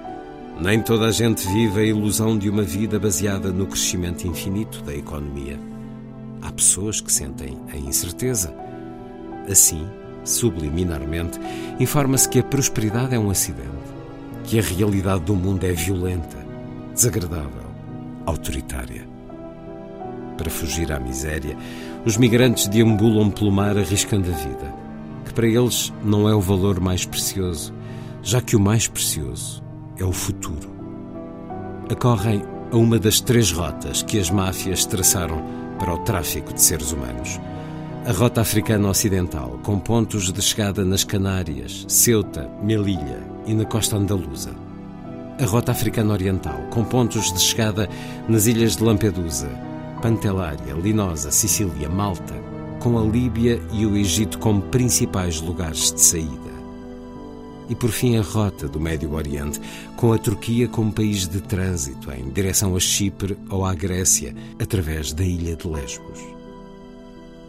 Nem 0.62 0.81
toda 0.81 1.07
a 1.07 1.11
gente 1.11 1.44
vive 1.48 1.81
a 1.81 1.85
ilusão 1.85 2.38
de 2.38 2.48
uma 2.48 2.62
vida 2.62 2.96
baseada 2.96 3.53
no 3.53 3.66
crescimento 3.66 4.29
infinito 4.29 4.81
da 4.85 4.94
economia. 4.94 5.59
Há 6.40 6.53
pessoas 6.53 7.01
que 7.01 7.12
sentem 7.12 7.59
a 7.72 7.77
incerteza. 7.77 8.55
Assim, 9.51 9.85
subliminarmente, 10.22 11.40
informa-se 11.81 12.29
que 12.29 12.38
a 12.38 12.44
prosperidade 12.44 13.12
é 13.12 13.18
um 13.18 13.29
acidente, 13.29 13.66
que 14.44 14.57
a 14.57 14.62
realidade 14.62 15.25
do 15.25 15.35
mundo 15.35 15.64
é 15.64 15.72
violenta, 15.72 16.38
desagradável, 16.94 17.66
autoritária. 18.25 19.05
Para 20.38 20.48
fugir 20.48 20.92
à 20.92 21.01
miséria, 21.01 21.57
os 22.07 22.16
migrantes 22.16 22.68
deambulam 22.68 23.33
pelo 23.33 23.51
mar 23.51 23.77
arriscando 23.77 24.31
a 24.31 24.37
vida, 24.37 24.72
que 25.25 25.35
para 25.35 25.48
eles 25.48 25.92
não 26.05 26.29
é 26.29 26.35
o 26.37 26.40
valor 26.40 26.79
mais 26.79 27.05
precioso, 27.05 27.75
já 28.22 28.40
que 28.40 28.55
o 28.55 28.61
mais 28.61 28.87
precioso 28.87 29.62
é 30.03 30.05
o 30.05 30.12
futuro. 30.12 30.69
Acorrem 31.88 32.43
a 32.73 32.77
uma 32.77 32.99
das 32.99 33.21
três 33.21 33.53
rotas 33.53 34.03
que 34.03 34.19
as 34.19 34.31
máfias 34.31 34.85
traçaram 34.85 35.41
para 35.79 35.95
o 35.95 35.99
tráfico 35.99 36.53
de 36.53 36.61
seres 36.61 36.91
humanos. 36.93 37.41
A 38.05 38.12
rota 38.12 38.41
africana 38.41 38.88
ocidental, 38.88 39.61
com 39.62 39.79
pontos 39.79 40.33
de 40.33 40.43
chegada 40.43 40.85
nas 40.85 41.05
Canárias, 41.05 41.85
Ceuta, 41.87 42.51
Melilla 42.62 43.21
e 43.47 43.55
na 43.55 43.65
costa 43.65 43.97
andaluza. 43.97 44.51
A 45.41 45.47
rota 45.47 45.71
africana 45.71 46.12
oriental, 46.12 46.61
com 46.71 46.83
pontos 46.83 47.33
de 47.33 47.41
chegada 47.41 47.88
nas 48.29 48.47
ilhas 48.47 48.77
de 48.77 48.83
Lampedusa, 48.83 49.49
Pantelária, 50.03 50.75
Linosa, 50.75 51.31
Sicília, 51.31 51.88
Malta, 51.88 52.35
com 52.81 52.99
a 52.99 53.03
Líbia 53.03 53.62
e 53.73 53.87
o 53.87 53.97
Egito 53.97 54.41
como 54.41 54.62
principais 54.62 55.41
lugares 55.41 55.93
de 55.93 56.01
saída 56.01 56.52
e, 57.68 57.75
por 57.75 57.90
fim, 57.90 58.16
a 58.16 58.22
rota 58.22 58.68
do 58.68 58.81
Médio 58.81 59.12
Oriente, 59.12 59.61
com 59.96 60.12
a 60.12 60.18
Turquia 60.18 60.68
como 60.68 60.92
país 60.92 61.27
de 61.27 61.40
trânsito 61.40 62.11
em 62.12 62.31
direção 62.31 62.77
a 62.77 62.81
Chipre 62.81 63.37
ou 63.48 63.64
à 63.64 63.75
Grécia, 63.75 64.35
através 64.59 65.12
da 65.12 65.25
ilha 65.25 65.57
de 65.57 65.66
Lesbos. 65.66 66.20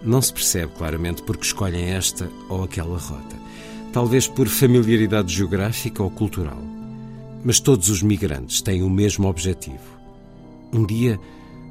Não 0.04 0.22
se 0.22 0.34
percebe 0.34 0.74
claramente 0.74 1.24
porque 1.24 1.46
escolhem 1.46 1.92
esta 1.92 2.30
ou 2.50 2.64
aquela 2.64 2.98
rota, 2.98 3.36
talvez 3.92 4.28
por 4.28 4.48
familiaridade 4.48 5.34
geográfica 5.34 6.04
ou 6.04 6.10
cultural. 6.10 6.62
Mas 7.44 7.60
todos 7.60 7.90
os 7.90 8.02
migrantes 8.02 8.62
têm 8.62 8.84
o 8.84 8.90
mesmo 8.90 9.28
objetivo. 9.28 9.94
Um 10.74 10.86
dia 10.86 11.20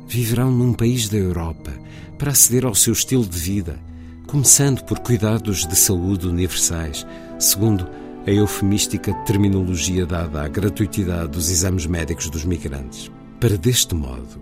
viverão 0.07 0.50
num 0.50 0.72
país 0.72 1.09
da 1.09 1.18
Europa 1.18 1.72
para 2.18 2.31
aceder 2.31 2.64
ao 2.64 2.74
seu 2.74 2.92
estilo 2.92 3.26
de 3.26 3.38
vida, 3.38 3.78
começando 4.26 4.83
por 4.85 4.98
cuidados 5.00 5.66
de 5.66 5.74
saúde 5.76 6.26
universais, 6.26 7.07
segundo 7.38 7.87
a 8.26 8.30
eufemística 8.30 9.12
terminologia 9.26 10.06
dada 10.06 10.42
à 10.42 10.48
gratuitidade 10.48 11.28
dos 11.28 11.50
exames 11.50 11.87
médicos 11.87 12.30
dos 12.30 12.44
migrantes, 12.44 13.11
para 13.40 13.56
deste 13.56 13.94
modo 13.94 14.40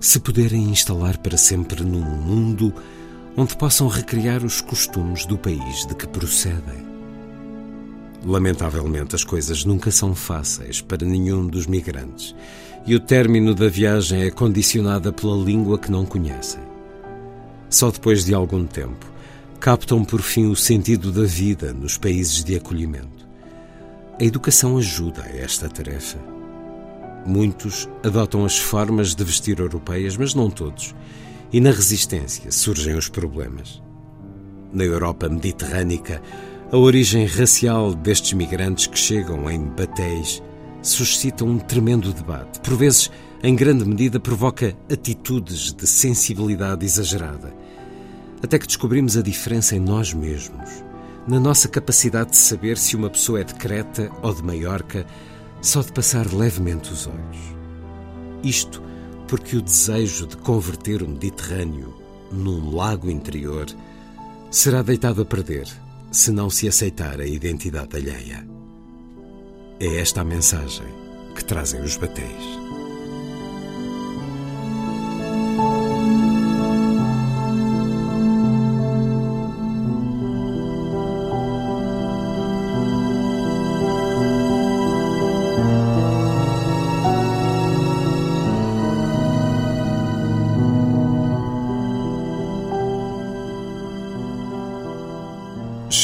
se 0.00 0.18
poderem 0.18 0.62
instalar 0.70 1.18
para 1.18 1.36
sempre 1.36 1.84
num 1.84 2.00
mundo 2.00 2.72
onde 3.36 3.56
possam 3.56 3.86
recriar 3.88 4.44
os 4.44 4.60
costumes 4.60 5.26
do 5.26 5.36
país 5.36 5.86
de 5.86 5.94
que 5.94 6.06
procedem. 6.06 6.88
Lamentavelmente, 8.24 9.14
as 9.14 9.24
coisas 9.24 9.64
nunca 9.64 9.90
são 9.90 10.14
fáceis 10.14 10.80
para 10.80 11.06
nenhum 11.06 11.46
dos 11.46 11.66
migrantes 11.66 12.34
e 12.86 12.94
o 12.94 13.00
término 13.00 13.54
da 13.54 13.68
viagem 13.68 14.22
é 14.22 14.30
condicionada 14.30 15.12
pela 15.12 15.36
língua 15.36 15.78
que 15.78 15.90
não 15.90 16.06
conhecem. 16.06 16.60
Só 17.68 17.90
depois 17.90 18.24
de 18.24 18.32
algum 18.32 18.64
tempo 18.64 19.06
captam 19.60 20.04
por 20.04 20.22
fim 20.22 20.46
o 20.46 20.56
sentido 20.56 21.12
da 21.12 21.24
vida 21.24 21.72
nos 21.72 21.98
países 21.98 22.42
de 22.42 22.56
acolhimento. 22.56 23.17
A 24.20 24.24
educação 24.24 24.76
ajuda 24.76 25.22
a 25.22 25.28
esta 25.28 25.68
tarefa. 25.68 26.18
Muitos 27.24 27.88
adotam 28.02 28.44
as 28.44 28.58
formas 28.58 29.14
de 29.14 29.22
vestir 29.22 29.60
europeias, 29.60 30.16
mas 30.16 30.34
não 30.34 30.50
todos. 30.50 30.92
E 31.52 31.60
na 31.60 31.70
resistência 31.70 32.50
surgem 32.50 32.96
os 32.96 33.08
problemas. 33.08 33.80
Na 34.72 34.82
Europa 34.82 35.28
mediterrânica, 35.28 36.20
a 36.72 36.76
origem 36.76 37.26
racial 37.26 37.94
destes 37.94 38.32
migrantes 38.32 38.88
que 38.88 38.98
chegam 38.98 39.48
em 39.48 39.66
batéis 39.66 40.42
suscita 40.82 41.44
um 41.44 41.56
tremendo 41.56 42.12
debate. 42.12 42.58
Por 42.58 42.76
vezes, 42.76 43.12
em 43.40 43.54
grande 43.54 43.84
medida, 43.84 44.18
provoca 44.18 44.76
atitudes 44.92 45.72
de 45.72 45.86
sensibilidade 45.86 46.84
exagerada. 46.84 47.54
Até 48.42 48.58
que 48.58 48.66
descobrimos 48.66 49.16
a 49.16 49.22
diferença 49.22 49.76
em 49.76 49.80
nós 49.80 50.12
mesmos 50.12 50.87
na 51.28 51.38
nossa 51.38 51.68
capacidade 51.68 52.30
de 52.30 52.36
saber 52.38 52.78
se 52.78 52.96
uma 52.96 53.10
pessoa 53.10 53.40
é 53.40 53.44
de 53.44 53.54
Creta 53.54 54.10
ou 54.22 54.34
de 54.34 54.42
Maiorca 54.42 55.06
só 55.60 55.82
de 55.82 55.92
passar 55.92 56.32
levemente 56.32 56.90
os 56.90 57.06
olhos. 57.06 57.38
Isto 58.42 58.82
porque 59.26 59.56
o 59.56 59.62
desejo 59.62 60.26
de 60.26 60.38
converter 60.38 61.02
o 61.02 61.08
Mediterrâneo 61.08 61.94
num 62.32 62.74
lago 62.74 63.10
interior 63.10 63.66
será 64.50 64.80
deitado 64.80 65.20
a 65.20 65.24
perder 65.24 65.68
se 66.10 66.30
não 66.30 66.48
se 66.48 66.66
aceitar 66.66 67.20
a 67.20 67.26
identidade 67.26 67.94
alheia. 67.94 68.48
É 69.78 70.00
esta 70.00 70.22
a 70.22 70.24
mensagem 70.24 70.86
que 71.34 71.44
trazem 71.44 71.82
os 71.82 71.96
batéis. 71.98 72.77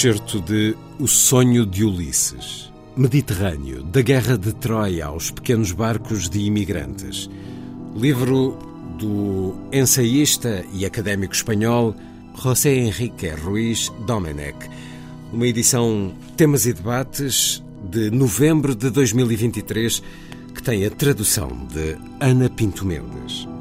Excerto 0.04 0.38
de 0.38 0.76
O 0.98 1.08
Sonho 1.08 1.64
de 1.64 1.82
Ulisses. 1.82 2.70
Mediterrâneo, 2.94 3.82
da 3.84 4.02
Guerra 4.02 4.36
de 4.36 4.52
Troia 4.52 5.06
aos 5.06 5.30
pequenos 5.30 5.72
barcos 5.72 6.28
de 6.28 6.40
imigrantes. 6.40 7.30
Livro 7.96 8.58
do 8.98 9.54
ensaísta 9.72 10.62
e 10.74 10.84
académico 10.84 11.32
espanhol 11.32 11.96
José 12.36 12.74
Henrique 12.74 13.30
Ruiz 13.30 13.90
Domenech, 14.06 14.68
uma 15.32 15.46
edição 15.46 16.12
Temas 16.36 16.66
e 16.66 16.74
Debates 16.74 17.64
de 17.90 18.10
novembro 18.10 18.74
de 18.74 18.90
2023 18.90 20.02
que 20.54 20.62
tem 20.62 20.84
a 20.84 20.90
tradução 20.90 21.48
de 21.72 21.96
Ana 22.20 22.50
Pinto 22.50 22.84
Mendes. 22.84 23.53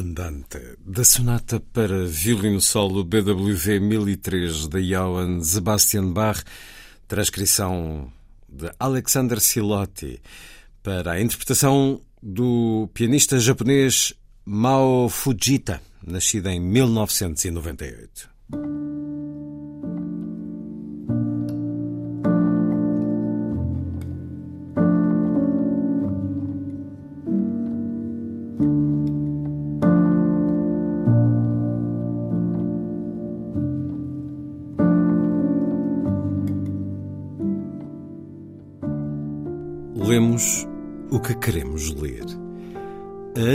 Andante, 0.00 0.78
da 0.78 1.04
sonata 1.04 1.60
para 1.60 2.06
violino 2.06 2.58
solo 2.58 3.04
BWV 3.04 3.80
1003 3.80 4.66
de 4.66 4.80
Johann 4.94 5.42
Sebastian 5.42 6.10
Bach, 6.10 6.42
transcrição 7.06 8.10
de 8.48 8.72
Alexander 8.78 9.38
Silotti, 9.38 10.18
para 10.82 11.12
a 11.12 11.20
interpretação 11.20 12.00
do 12.22 12.88
pianista 12.94 13.38
japonês 13.38 14.14
Mao 14.42 15.10
Fujita, 15.10 15.82
nascido 16.02 16.48
em 16.48 16.58
1998. 16.58 18.39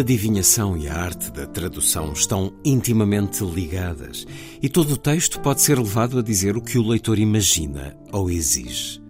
Adivinhação 0.06 0.78
e 0.78 0.88
a 0.88 0.96
arte 0.96 1.32
da 1.32 1.48
tradução 1.48 2.13
estão 2.13 2.54
intimamente 2.63 3.44
ligadas 3.44 4.28
e 4.62 4.70
todo 4.70 4.94
o 4.94 4.98
texto 4.98 5.39
pode 5.39 5.63
ser 5.63 5.80
levado 5.80 6.20
a 6.20 6.22
dizer 6.22 6.56
o 6.56 6.62
que 6.62 6.78
o 6.78 6.88
leitor 6.88 7.18
imagina 7.18 7.98
ou 8.12 8.30
exige. 8.30 9.02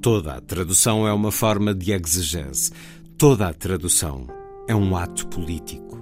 Toda 0.00 0.34
a 0.34 0.40
tradução 0.40 1.04
é 1.08 1.12
uma 1.12 1.32
forma 1.32 1.74
de 1.74 1.90
exegese. 1.90 2.70
Toda 3.18 3.48
a 3.48 3.52
tradução 3.52 4.28
é 4.68 4.74
um 4.74 4.96
ato 4.96 5.26
político. 5.26 5.98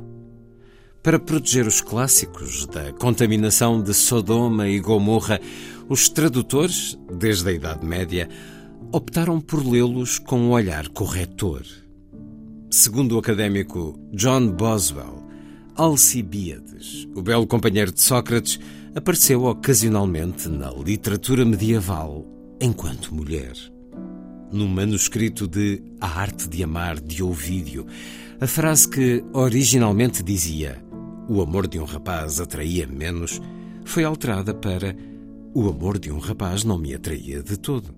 Para 1.02 1.18
proteger 1.18 1.66
os 1.66 1.80
clássicos 1.80 2.66
da 2.66 2.92
contaminação 2.92 3.82
de 3.82 3.94
Sodoma 3.94 4.68
e 4.68 4.78
Gomorra, 4.78 5.40
os 5.88 6.10
tradutores, 6.10 6.98
desde 7.10 7.48
a 7.48 7.52
Idade 7.52 7.86
Média, 7.86 8.28
optaram 8.92 9.40
por 9.40 9.66
lê-los 9.66 10.18
com 10.18 10.38
um 10.38 10.50
olhar 10.50 10.86
corretor. 10.88 11.64
Segundo 12.72 13.16
o 13.16 13.18
académico 13.18 14.00
John 14.14 14.52
Boswell, 14.52 15.22
Alcibíades, 15.74 17.06
o 17.14 17.20
belo 17.20 17.46
companheiro 17.46 17.92
de 17.92 18.00
Sócrates, 18.00 18.58
apareceu 18.94 19.44
ocasionalmente 19.44 20.48
na 20.48 20.70
literatura 20.70 21.44
medieval 21.44 22.26
enquanto 22.58 23.14
mulher. 23.14 23.52
No 24.50 24.66
manuscrito 24.66 25.46
de 25.46 25.82
A 26.00 26.18
Arte 26.18 26.48
de 26.48 26.62
Amar 26.64 26.98
de 26.98 27.22
Ovídio, 27.22 27.86
a 28.40 28.46
frase 28.46 28.88
que 28.88 29.22
originalmente 29.34 30.22
dizia 30.22 30.82
o 31.28 31.42
amor 31.42 31.68
de 31.68 31.78
um 31.78 31.84
rapaz 31.84 32.40
atraía 32.40 32.86
menos 32.86 33.38
foi 33.84 34.02
alterada 34.02 34.54
para 34.54 34.96
o 35.52 35.68
amor 35.68 35.98
de 35.98 36.10
um 36.10 36.18
rapaz 36.18 36.64
não 36.64 36.78
me 36.78 36.94
atraía 36.94 37.42
de 37.42 37.58
todo 37.58 37.94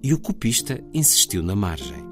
e 0.00 0.14
o 0.14 0.20
copista 0.20 0.80
insistiu 0.94 1.42
na 1.42 1.56
margem. 1.56 2.11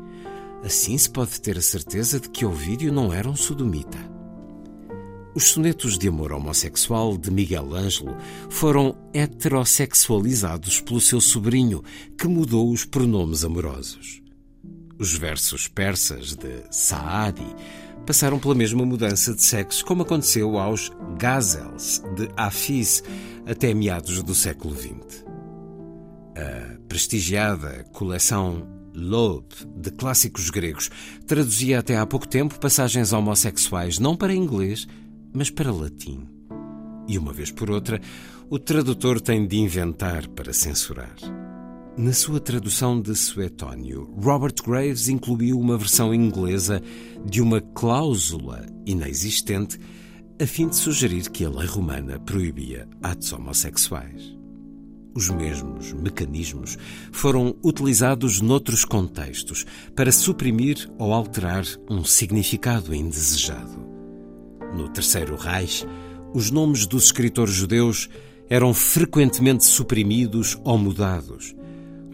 Assim 0.65 0.97
se 0.99 1.09
pode 1.09 1.41
ter 1.41 1.57
a 1.57 1.63
certeza 1.63 2.21
de 2.21 2.29
que 2.29 2.45
Ovídio 2.45 2.93
não 2.93 3.13
era 3.13 3.29
um 3.29 3.37
sodomita. 3.37 3.99
Os 5.35 5.45
sonetos 5.45 5.97
de 5.97 6.09
amor 6.09 6.33
homossexual 6.33 7.17
de 7.17 7.31
Miguel 7.31 7.73
Ângelo 7.75 8.17
foram 8.49 8.97
heterossexualizados 9.15 10.81
pelo 10.81 11.01
seu 11.01 11.21
sobrinho, 11.21 11.83
que 12.19 12.27
mudou 12.27 12.71
os 12.71 12.85
pronomes 12.85 13.45
amorosos. 13.45 14.21
Os 14.99 15.17
versos 15.17 15.69
persas 15.69 16.35
de 16.35 16.65
Saadi 16.71 17.47
passaram 18.05 18.39
pela 18.39 18.55
mesma 18.55 18.85
mudança 18.85 19.33
de 19.33 19.43
sexo, 19.43 19.85
como 19.85 20.03
aconteceu 20.03 20.59
aos 20.59 20.91
Gazels 21.17 22.03
de 22.17 22.29
Hafiz 22.37 23.03
até 23.47 23.73
meados 23.73 24.23
do 24.23 24.35
século 24.35 24.75
XX. 24.75 25.25
A 26.37 26.79
prestigiada 26.89 27.85
coleção 27.93 28.80
Loeb 28.95 29.47
de 29.77 29.91
clássicos 29.91 30.51
gregos 30.51 30.91
traduzia 31.27 31.79
até 31.79 31.97
há 31.97 32.07
pouco 32.07 32.27
tempo 32.27 32.59
passagens 32.59 33.13
homossexuais 33.13 33.99
não 33.99 34.17
para 34.17 34.35
inglês, 34.35 34.87
mas 35.33 35.51
para 35.51 35.73
latim. 35.73 36.27
E 37.07 37.19
uma 37.19 37.33
vez 37.33 37.51
por 37.51 37.71
outra, 37.71 38.01
o 38.49 38.59
tradutor 38.59 39.21
tem 39.21 39.47
de 39.47 39.59
inventar 39.59 40.29
para 40.29 40.53
censurar. 40.53 41.15
Na 41.97 42.13
sua 42.13 42.41
tradução 42.41 43.01
de 43.01 43.15
Suetónio, 43.15 44.11
Robert 44.17 44.55
Graves 44.65 45.09
incluiu 45.09 45.59
uma 45.59 45.77
versão 45.77 46.15
inglesa 46.15 46.81
de 47.25 47.43
uma 47.43 47.61
cláusula 47.61 48.65
inexistente 48.87 49.79
a 50.41 50.47
fim 50.47 50.69
de 50.69 50.77
sugerir 50.77 51.29
que 51.29 51.45
a 51.45 51.51
lei 51.51 51.67
romana 51.67 52.19
proibia 52.19 52.89
atos 53.03 53.33
homossexuais. 53.33 54.40
Os 55.15 55.29
mesmos 55.29 55.93
mecanismos 55.93 56.79
foram 57.11 57.57
utilizados 57.65 58.41
noutros 58.41 58.85
contextos 58.85 59.67
para 59.95 60.13
suprimir 60.13 60.89
ou 60.99 61.13
alterar 61.13 61.65
um 61.91 62.05
significado 62.05 62.95
indesejado. 62.95 63.87
No 64.75 64.89
Terceiro 64.89 65.37
Reich, 65.37 65.85
os 66.33 66.51
nomes 66.51 66.87
dos 66.87 67.05
escritores 67.07 67.55
judeus 67.55 68.09
eram 68.49 68.73
frequentemente 68.73 69.65
suprimidos 69.65 70.57
ou 70.63 70.79
mudados, 70.79 71.55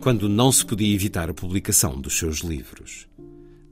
quando 0.01 0.29
não 0.29 0.51
se 0.51 0.65
podia 0.65 0.95
evitar 0.95 1.29
a 1.29 1.35
publicação 1.35 2.01
dos 2.01 2.17
seus 2.17 2.39
livros. 2.39 3.07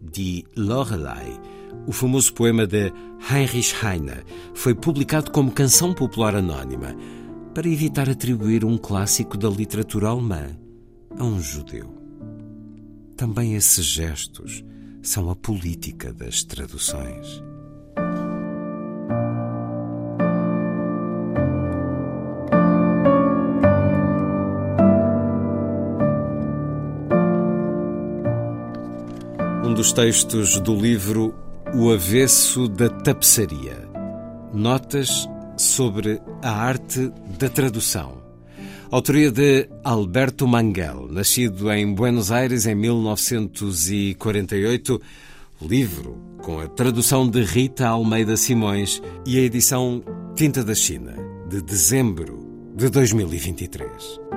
Die 0.02 0.44
Lorelei, 0.54 1.40
o 1.86 1.92
famoso 1.92 2.32
poema 2.34 2.66
de 2.66 2.92
Heinrich 3.30 3.74
Heine, 3.82 4.22
foi 4.52 4.74
publicado 4.74 5.30
como 5.30 5.50
canção 5.50 5.94
popular 5.94 6.34
anónima 6.34 6.94
para 7.54 7.68
evitar 7.68 8.10
atribuir 8.10 8.64
um 8.64 8.76
clássico 8.76 9.38
da 9.38 9.48
literatura 9.48 10.08
alemã 10.08 10.48
a 11.16 11.22
um 11.22 11.40
judeu. 11.40 11.94
Também 13.16 13.54
esses 13.54 13.86
gestos 13.86 14.64
são 15.00 15.30
a 15.30 15.36
política 15.36 16.12
das 16.12 16.42
traduções. 16.42 17.42
Um 29.64 29.72
dos 29.72 29.92
textos 29.92 30.58
do 30.58 30.74
livro 30.74 31.32
O 31.72 31.92
Avesso 31.92 32.68
da 32.68 32.88
Tapeçaria. 32.88 33.88
Notas 34.52 35.28
sobre 35.56 36.20
a 36.42 36.50
arte 36.50 37.10
da 37.38 37.48
tradução. 37.48 38.22
Autoria 38.90 39.30
de 39.30 39.66
Alberto 39.82 40.46
Manguel, 40.46 41.08
nascido 41.10 41.72
em 41.72 41.94
Buenos 41.94 42.30
Aires 42.30 42.66
em 42.66 42.74
1948. 42.74 45.00
Livro 45.62 46.22
com 46.42 46.60
a 46.60 46.68
tradução 46.68 47.26
de 47.28 47.42
Rita 47.42 47.88
Almeida 47.88 48.36
Simões 48.36 49.02
e 49.26 49.38
a 49.38 49.40
edição 49.40 50.04
Tinta 50.36 50.62
da 50.62 50.74
China, 50.74 51.16
de 51.48 51.62
dezembro 51.62 52.46
de 52.76 52.90
2023. 52.90 54.33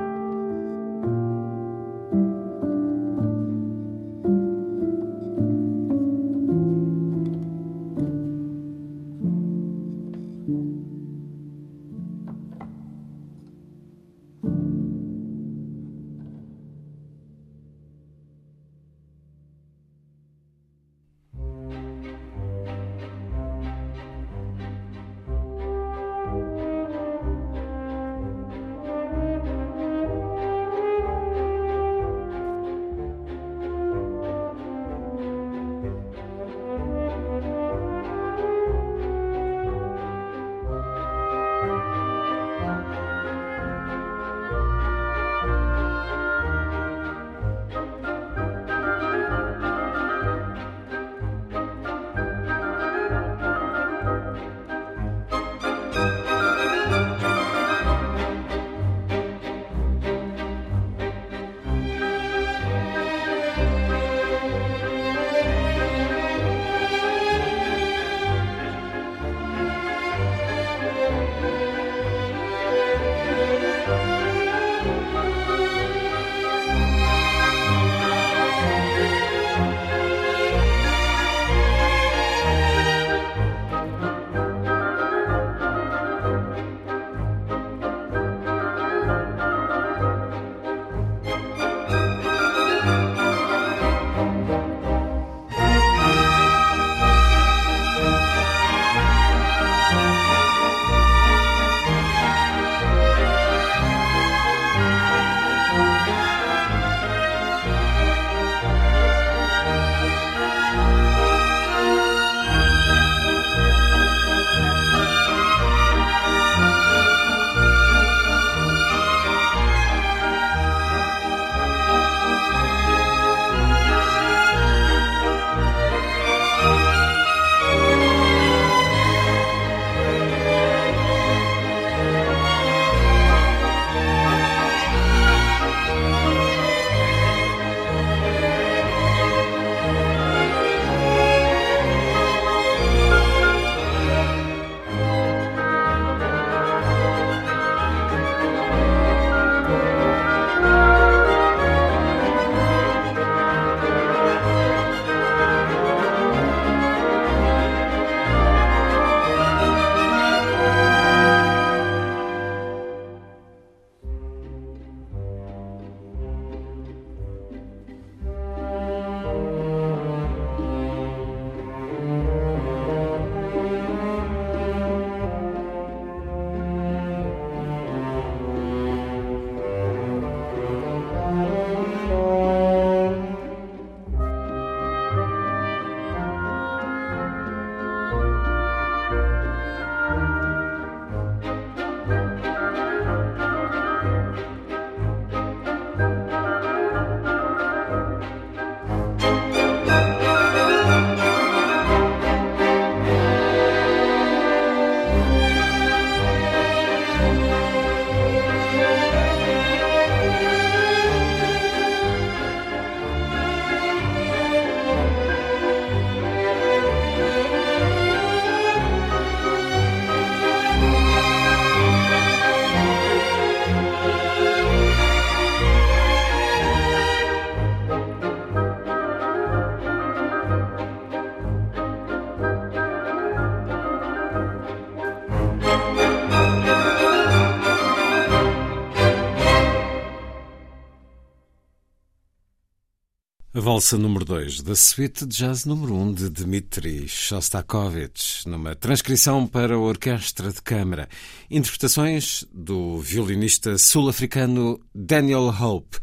Valsa 243.77 243.95
número 243.95 244.25
2 244.25 244.63
da 244.63 244.75
suíte 244.75 245.23
de 245.23 245.37
jazz 245.37 245.63
número 245.63 245.93
1 245.93 246.01
um 246.01 246.11
de 246.11 246.31
Dmitri 246.31 247.07
Shostakovich, 247.07 248.49
numa 248.49 248.75
transcrição 248.75 249.45
para 249.45 249.77
orquestra 249.77 250.51
de 250.51 250.59
câmara. 250.63 251.07
Interpretações 251.47 252.43
do 252.51 252.97
violinista 252.97 253.77
sul-africano 253.77 254.79
Daniel 254.95 255.49
Hope, 255.49 255.99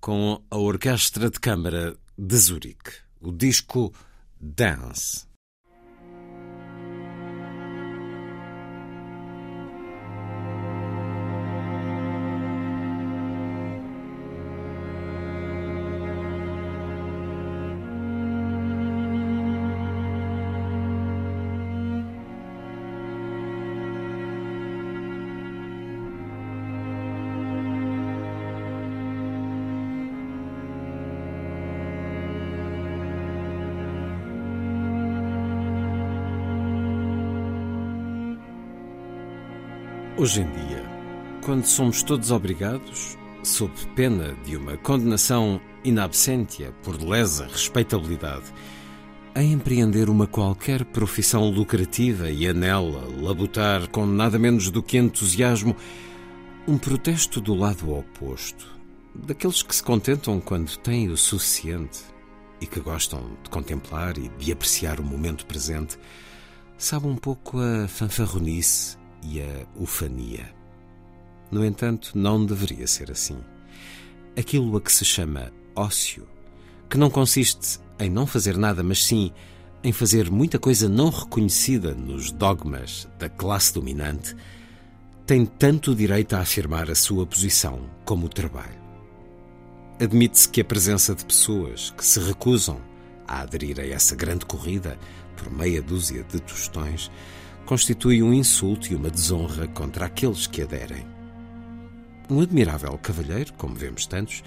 com 0.00 0.42
a 0.50 0.56
orquestra 0.56 1.30
de 1.30 1.38
câmara 1.38 1.96
de 2.18 2.36
Zurique. 2.36 2.90
O 3.20 3.30
disco 3.30 3.94
Dance. 4.40 5.31
Hoje 40.22 40.42
em 40.42 40.52
dia, 40.52 40.84
quando 41.44 41.64
somos 41.64 42.04
todos 42.04 42.30
obrigados, 42.30 43.18
sob 43.42 43.72
pena 43.96 44.36
de 44.44 44.56
uma 44.56 44.76
condenação 44.76 45.60
in 45.84 45.98
absentia 45.98 46.70
por 46.84 47.02
lesa 47.02 47.48
respeitabilidade, 47.48 48.44
a 49.34 49.42
empreender 49.42 50.08
uma 50.08 50.28
qualquer 50.28 50.84
profissão 50.84 51.50
lucrativa 51.50 52.30
e 52.30 52.46
a 52.46 52.54
nela 52.54 53.04
labutar 53.20 53.90
com 53.90 54.06
nada 54.06 54.38
menos 54.38 54.70
do 54.70 54.80
que 54.80 54.96
entusiasmo, 54.96 55.74
um 56.68 56.78
protesto 56.78 57.40
do 57.40 57.56
lado 57.56 57.92
oposto, 57.92 58.78
daqueles 59.12 59.60
que 59.60 59.74
se 59.74 59.82
contentam 59.82 60.38
quando 60.38 60.76
têm 60.76 61.08
o 61.08 61.16
suficiente 61.16 61.98
e 62.60 62.66
que 62.68 62.78
gostam 62.78 63.28
de 63.42 63.50
contemplar 63.50 64.16
e 64.16 64.28
de 64.28 64.52
apreciar 64.52 65.00
o 65.00 65.02
momento 65.02 65.44
presente, 65.46 65.98
sabe 66.78 67.08
um 67.08 67.16
pouco 67.16 67.58
a 67.58 67.88
fanfarronice 67.88 69.01
e 69.22 69.40
a 69.40 69.66
ufania. 69.76 70.52
No 71.50 71.64
entanto, 71.64 72.12
não 72.14 72.44
deveria 72.44 72.86
ser 72.86 73.10
assim. 73.10 73.38
Aquilo 74.36 74.76
a 74.76 74.80
que 74.80 74.92
se 74.92 75.04
chama 75.04 75.52
ócio, 75.76 76.26
que 76.88 76.96
não 76.96 77.10
consiste 77.10 77.78
em 77.98 78.10
não 78.10 78.26
fazer 78.26 78.56
nada, 78.56 78.82
mas 78.82 79.04
sim 79.04 79.32
em 79.84 79.92
fazer 79.92 80.30
muita 80.30 80.58
coisa 80.58 80.88
não 80.88 81.10
reconhecida 81.10 81.92
nos 81.92 82.30
dogmas 82.30 83.08
da 83.18 83.28
classe 83.28 83.74
dominante, 83.74 84.36
tem 85.26 85.44
tanto 85.44 85.94
direito 85.94 86.34
a 86.34 86.40
afirmar 86.40 86.90
a 86.90 86.94
sua 86.94 87.26
posição 87.26 87.80
como 88.04 88.26
o 88.26 88.28
trabalho. 88.28 88.80
Admite-se 90.00 90.48
que 90.48 90.60
a 90.60 90.64
presença 90.64 91.14
de 91.14 91.24
pessoas 91.24 91.90
que 91.96 92.04
se 92.04 92.20
recusam 92.20 92.80
a 93.26 93.40
aderir 93.40 93.78
a 93.80 93.86
essa 93.86 94.14
grande 94.14 94.44
corrida 94.44 94.98
por 95.36 95.50
meia 95.50 95.82
dúzia 95.82 96.22
de 96.24 96.40
tostões 96.40 97.10
constitui 97.72 98.22
um 98.22 98.34
insulto 98.34 98.92
e 98.92 98.94
uma 98.94 99.08
desonra 99.08 99.66
contra 99.66 100.04
aqueles 100.04 100.46
que 100.46 100.60
aderem. 100.60 101.06
Um 102.28 102.42
admirável 102.42 102.98
cavalheiro, 102.98 103.54
como 103.54 103.74
vemos 103.74 104.04
tantos, 104.04 104.44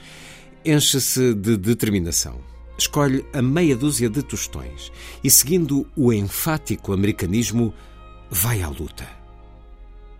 enche-se 0.63 1.33
de 1.33 1.57
determinação. 1.57 2.39
Escolhe 2.77 3.25
a 3.33 3.41
meia 3.41 3.75
dúzia 3.75 4.11
de 4.11 4.21
tostões 4.21 4.91
e, 5.23 5.31
seguindo 5.31 5.87
o 5.95 6.13
enfático 6.13 6.93
americanismo, 6.93 7.73
vai 8.29 8.61
à 8.61 8.69
luta. 8.69 9.07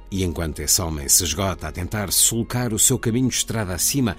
E 0.10 0.24
enquanto 0.24 0.62
esse 0.62 0.82
homem 0.82 1.08
se 1.08 1.26
esgota 1.26 1.68
a 1.68 1.72
tentar 1.72 2.12
sulcar 2.12 2.74
o 2.74 2.80
seu 2.80 2.98
caminho 2.98 3.30
estrada 3.30 3.76
acima, 3.76 4.18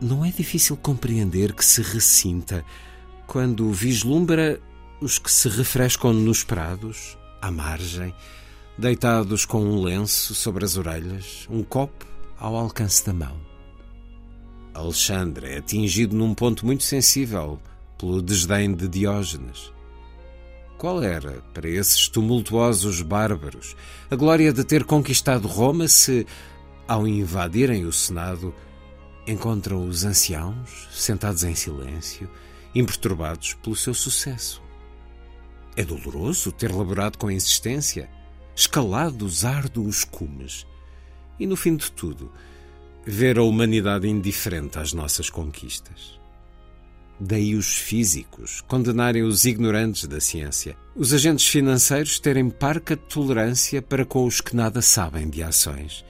não 0.00 0.24
é 0.24 0.30
difícil 0.30 0.76
compreender 0.76 1.52
que 1.52 1.64
se 1.64 1.82
ressinta 1.82 2.64
quando 3.26 3.68
vislumbra 3.72 4.60
os 5.00 5.18
que 5.18 5.28
se 5.28 5.48
refrescam 5.48 6.12
nos 6.12 6.44
prados, 6.44 7.18
à 7.46 7.50
margem, 7.50 8.12
deitados 8.76 9.44
com 9.44 9.62
um 9.62 9.80
lenço 9.80 10.34
sobre 10.34 10.64
as 10.64 10.76
orelhas, 10.76 11.46
um 11.48 11.62
copo 11.62 12.04
ao 12.38 12.56
alcance 12.56 13.06
da 13.06 13.12
mão. 13.12 13.36
Alexandre 14.74 15.52
é 15.52 15.58
atingido 15.58 16.14
num 16.16 16.34
ponto 16.34 16.66
muito 16.66 16.82
sensível 16.82 17.60
pelo 17.96 18.20
desdém 18.20 18.74
de 18.74 18.88
Diógenes. 18.88 19.72
Qual 20.76 21.02
era, 21.02 21.40
para 21.54 21.68
esses 21.68 22.08
tumultuosos 22.08 23.00
bárbaros, 23.00 23.76
a 24.10 24.16
glória 24.16 24.52
de 24.52 24.64
ter 24.64 24.84
conquistado 24.84 25.48
Roma 25.48 25.88
se, 25.88 26.26
ao 26.86 27.06
invadirem 27.06 27.86
o 27.86 27.92
Senado, 27.92 28.52
encontram 29.26 29.88
os 29.88 30.04
anciãos 30.04 30.88
sentados 30.90 31.44
em 31.44 31.54
silêncio, 31.54 32.28
imperturbados 32.74 33.54
pelo 33.54 33.76
seu 33.76 33.94
sucesso? 33.94 34.65
É 35.76 35.84
doloroso 35.84 36.50
ter 36.50 36.72
laborado 36.72 37.18
com 37.18 37.30
insistência, 37.30 38.08
escalado 38.54 39.26
os 39.26 39.44
árduos 39.44 40.04
cumes 40.04 40.66
e, 41.38 41.46
no 41.46 41.54
fim 41.54 41.76
de 41.76 41.92
tudo, 41.92 42.32
ver 43.04 43.38
a 43.38 43.42
humanidade 43.42 44.08
indiferente 44.08 44.78
às 44.78 44.94
nossas 44.94 45.28
conquistas. 45.28 46.18
Daí 47.20 47.54
os 47.54 47.76
físicos 47.76 48.62
condenarem 48.62 49.22
os 49.22 49.44
ignorantes 49.44 50.06
da 50.06 50.18
ciência, 50.18 50.76
os 50.94 51.12
agentes 51.12 51.46
financeiros 51.46 52.18
terem 52.18 52.48
parca 52.48 52.96
tolerância 52.96 53.82
para 53.82 54.04
com 54.04 54.24
os 54.24 54.40
que 54.40 54.56
nada 54.56 54.80
sabem 54.80 55.28
de 55.28 55.42
ações, 55.42 56.04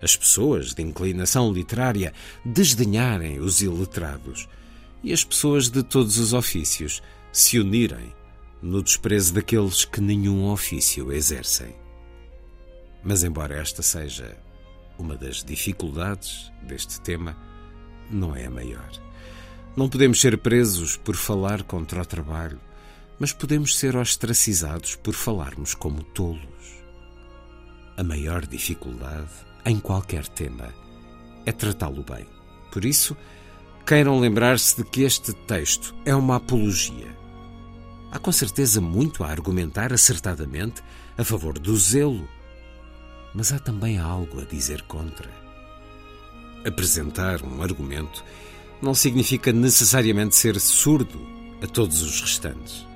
as 0.00 0.16
pessoas 0.16 0.74
de 0.74 0.82
inclinação 0.82 1.52
literária 1.52 2.12
desdenharem 2.44 3.38
os 3.38 3.62
iletrados 3.62 4.48
e 5.02 5.12
as 5.12 5.22
pessoas 5.22 5.68
de 5.68 5.84
todos 5.84 6.18
os 6.18 6.32
ofícios 6.32 7.00
se 7.32 7.58
unirem 7.60 8.12
no 8.62 8.80
desprezo 8.80 9.34
daqueles 9.34 9.84
que 9.84 10.00
nenhum 10.00 10.48
ofício 10.48 11.12
exercem. 11.12 11.74
Mas, 13.02 13.24
embora 13.24 13.56
esta 13.56 13.82
seja 13.82 14.36
uma 14.96 15.16
das 15.16 15.42
dificuldades 15.42 16.52
deste 16.62 17.00
tema, 17.00 17.36
não 18.08 18.36
é 18.36 18.46
a 18.46 18.50
maior. 18.50 18.90
Não 19.76 19.88
podemos 19.88 20.20
ser 20.20 20.38
presos 20.38 20.96
por 20.96 21.16
falar 21.16 21.64
contra 21.64 22.02
o 22.02 22.06
trabalho, 22.06 22.60
mas 23.18 23.32
podemos 23.32 23.76
ser 23.76 23.96
ostracizados 23.96 24.94
por 24.94 25.14
falarmos 25.14 25.74
como 25.74 26.04
tolos. 26.04 26.84
A 27.96 28.04
maior 28.04 28.46
dificuldade, 28.46 29.30
em 29.66 29.80
qualquer 29.80 30.28
tema, 30.28 30.72
é 31.44 31.50
tratá-lo 31.50 32.04
bem. 32.04 32.26
Por 32.70 32.84
isso, 32.84 33.16
queiram 33.84 34.20
lembrar-se 34.20 34.76
de 34.76 34.88
que 34.88 35.02
este 35.02 35.32
texto 35.32 35.94
é 36.04 36.14
uma 36.14 36.36
apologia 36.36 37.21
Há 38.12 38.18
com 38.18 38.30
certeza 38.30 38.78
muito 38.78 39.24
a 39.24 39.28
argumentar 39.28 39.90
acertadamente 39.90 40.82
a 41.16 41.24
favor 41.24 41.58
do 41.58 41.74
zelo, 41.78 42.28
mas 43.34 43.54
há 43.54 43.58
também 43.58 43.98
algo 43.98 44.38
a 44.38 44.44
dizer 44.44 44.82
contra. 44.82 45.30
Apresentar 46.62 47.42
um 47.42 47.62
argumento 47.62 48.22
não 48.82 48.94
significa 48.94 49.50
necessariamente 49.50 50.36
ser 50.36 50.60
surdo 50.60 51.26
a 51.62 51.66
todos 51.66 52.02
os 52.02 52.20
restantes. 52.20 52.86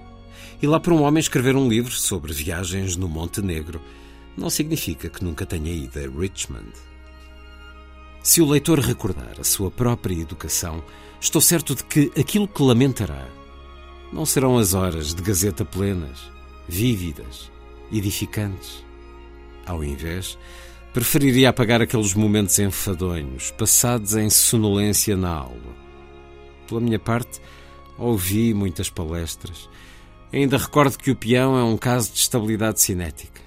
E 0.61 0.67
lá 0.67 0.79
para 0.79 0.93
um 0.93 1.03
homem 1.03 1.21
escrever 1.21 1.57
um 1.57 1.67
livro 1.67 1.93
sobre 1.93 2.35
viagens 2.35 2.95
no 2.95 3.09
Monte 3.09 3.41
Negro 3.41 3.81
não 4.37 4.51
significa 4.51 5.09
que 5.09 5.25
nunca 5.25 5.47
tenha 5.47 5.73
ido 5.73 5.99
a 5.99 6.21
Richmond. 6.21 6.73
Se 8.23 8.43
o 8.43 8.47
leitor 8.47 8.81
recordar 8.81 9.41
a 9.41 9.45
sua 9.45 9.71
própria 9.71 10.21
educação, 10.21 10.85
estou 11.19 11.41
certo 11.41 11.75
de 11.75 11.85
que 11.85 12.13
aquilo 12.21 12.47
que 12.47 12.63
lamentará 12.63 13.27
não 14.17 14.25
serão 14.25 14.57
as 14.57 14.73
horas 14.73 15.15
de 15.15 15.23
gazeta 15.23 15.63
plenas, 15.63 16.33
vívidas, 16.67 17.53
edificantes. 17.93 18.83
Ao 19.67 19.85
invés, 19.85 20.39
preferiria 20.95 21.51
apagar 21.51 21.83
aqueles 21.83 22.15
momentos 22.15 22.59
enfadonhos, 22.59 23.51
passados 23.51 24.17
em 24.17 24.31
sonolência 24.31 25.19
na 25.19 25.29
aula. 25.29 25.77
Pela 26.67 26.81
minha 26.81 26.99
parte, 26.99 27.43
ouvi 27.99 28.55
muitas 28.55 28.89
palestras. 28.89 29.69
Ainda 30.33 30.57
recordo 30.57 30.97
que 30.97 31.11
o 31.11 31.17
peão 31.17 31.55
é 31.59 31.63
um 31.63 31.77
caso 31.77 32.11
de 32.11 32.19
estabilidade 32.19 32.81
cinética. 32.81 33.43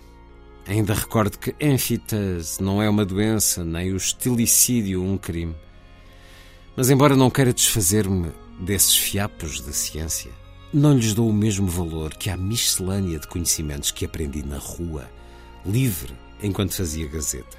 Ainda 0.67 0.93
recordo 0.93 1.39
que 1.39 1.55
ênfitase 1.59 2.61
não 2.61 2.80
é 2.80 2.88
uma 2.88 3.03
doença, 3.03 3.65
nem 3.65 3.91
o 3.91 3.97
estilicídio 3.97 5.03
um 5.03 5.17
crime. 5.17 5.55
Mas, 6.76 6.91
embora 6.91 7.15
não 7.15 7.32
queira 7.32 7.51
desfazer-me 7.51 8.32
desses 8.59 8.95
fiapos 8.95 9.61
da 9.61 9.74
ciência, 9.74 10.32
não 10.72 10.95
lhes 10.95 11.13
dou 11.13 11.28
o 11.28 11.34
mesmo 11.34 11.67
valor 11.67 12.13
que 12.13 12.30
à 12.30 12.38
miscelânea 12.38 13.20
de 13.20 13.28
conhecimentos 13.28 13.89
que 13.89 14.05
aprendi 14.05 14.43
na 14.43 14.57
rua, 14.57 15.09
livre, 15.65 16.13
enquanto 16.41 16.76
fazia 16.76 17.07
gazeta. 17.07 17.57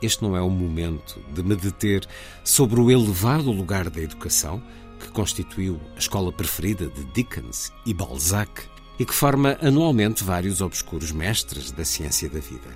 Este 0.00 0.22
não 0.22 0.34
é 0.34 0.40
o 0.40 0.48
momento 0.48 1.20
de 1.34 1.42
me 1.42 1.54
deter 1.54 2.06
sobre 2.42 2.80
o 2.80 2.90
elevado 2.90 3.50
lugar 3.50 3.90
da 3.90 4.00
educação, 4.00 4.62
que 4.98 5.08
constituiu 5.08 5.78
a 5.94 5.98
escola 5.98 6.32
preferida 6.32 6.86
de 6.88 7.04
Dickens 7.12 7.70
e 7.84 7.92
Balzac 7.92 8.62
e 8.98 9.04
que 9.04 9.14
forma 9.14 9.58
anualmente 9.60 10.24
vários 10.24 10.60
obscuros 10.60 11.12
mestres 11.12 11.70
da 11.70 11.84
ciência 11.84 12.28
da 12.28 12.40
vida. 12.40 12.68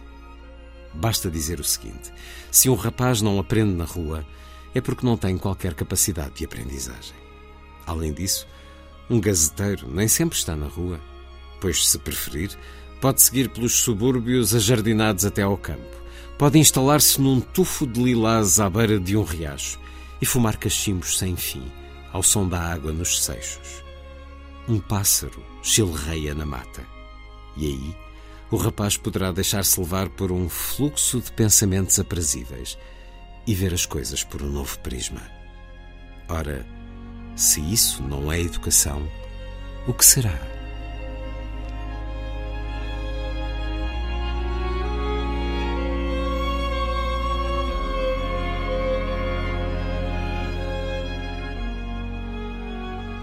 Basta 0.92 1.30
dizer 1.30 1.60
o 1.60 1.64
seguinte: 1.64 2.12
se 2.50 2.68
um 2.68 2.74
rapaz 2.74 3.20
não 3.20 3.38
aprende 3.38 3.74
na 3.74 3.84
rua, 3.84 4.24
é 4.74 4.80
porque 4.80 5.04
não 5.04 5.16
tem 5.16 5.36
qualquer 5.38 5.74
capacidade 5.74 6.34
de 6.34 6.44
aprendizagem. 6.44 7.16
Além 7.86 8.12
disso, 8.12 8.46
um 9.08 9.20
gazeteiro 9.20 9.88
nem 9.90 10.08
sempre 10.08 10.36
está 10.36 10.56
na 10.56 10.66
rua, 10.66 11.00
pois, 11.60 11.88
se 11.88 11.98
preferir, 11.98 12.50
pode 13.00 13.22
seguir 13.22 13.48
pelos 13.50 13.74
subúrbios 13.80 14.54
ajardinados 14.54 15.24
até 15.24 15.42
ao 15.42 15.56
campo. 15.56 16.02
Pode 16.38 16.58
instalar-se 16.58 17.20
num 17.20 17.40
tufo 17.40 17.86
de 17.86 18.02
lilás 18.02 18.58
à 18.58 18.68
beira 18.68 18.98
de 18.98 19.16
um 19.16 19.22
riacho 19.22 19.78
e 20.20 20.26
fumar 20.26 20.56
cachimbos 20.56 21.18
sem 21.18 21.36
fim, 21.36 21.70
ao 22.12 22.22
som 22.22 22.48
da 22.48 22.60
água 22.60 22.92
nos 22.92 23.22
seixos. 23.22 23.84
Um 24.68 24.80
pássaro 24.80 25.44
chilreia 25.62 26.34
na 26.34 26.46
mata. 26.46 26.84
E 27.56 27.66
aí, 27.66 27.96
o 28.50 28.56
rapaz 28.56 28.96
poderá 28.96 29.32
deixar-se 29.32 29.78
levar 29.78 30.08
por 30.08 30.32
um 30.32 30.48
fluxo 30.48 31.20
de 31.20 31.30
pensamentos 31.32 31.98
aprazíveis 31.98 32.78
e 33.46 33.54
ver 33.54 33.74
as 33.74 33.84
coisas 33.84 34.24
por 34.24 34.42
um 34.42 34.50
novo 34.50 34.78
prisma. 34.80 35.22
Ora, 36.28 36.66
se 37.36 37.60
isso 37.60 38.02
não 38.02 38.32
é 38.32 38.40
educação, 38.40 39.02
o 39.86 39.92
que 39.92 40.04
será? 40.04 40.38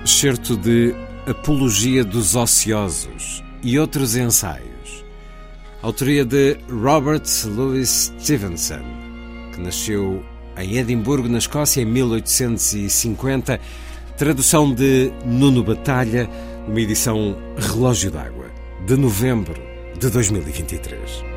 Excerto 0.04 0.58
de 0.58 0.94
Apologia 1.28 2.04
dos 2.04 2.36
Ociosos 2.36 3.44
e 3.64 3.80
outros 3.80 4.16
ensaios. 4.16 5.06
Autoria 5.82 6.26
de 6.26 6.58
Robert 6.70 7.24
Louis 7.46 8.12
Stevenson, 8.20 8.84
que 9.54 9.62
nasceu 9.62 10.24
em 10.58 10.78
Edimburgo, 10.78 11.28
na 11.28 11.38
Escócia, 11.38 11.82
em 11.82 11.86
1850. 11.86 13.60
Tradução 14.22 14.72
de 14.72 15.12
Nuno 15.26 15.64
Batalha, 15.64 16.30
uma 16.68 16.80
edição 16.80 17.36
Relógio 17.58 18.12
d'Água, 18.12 18.52
de 18.86 18.96
novembro 18.96 19.60
de 19.98 20.12
2023. 20.12 21.31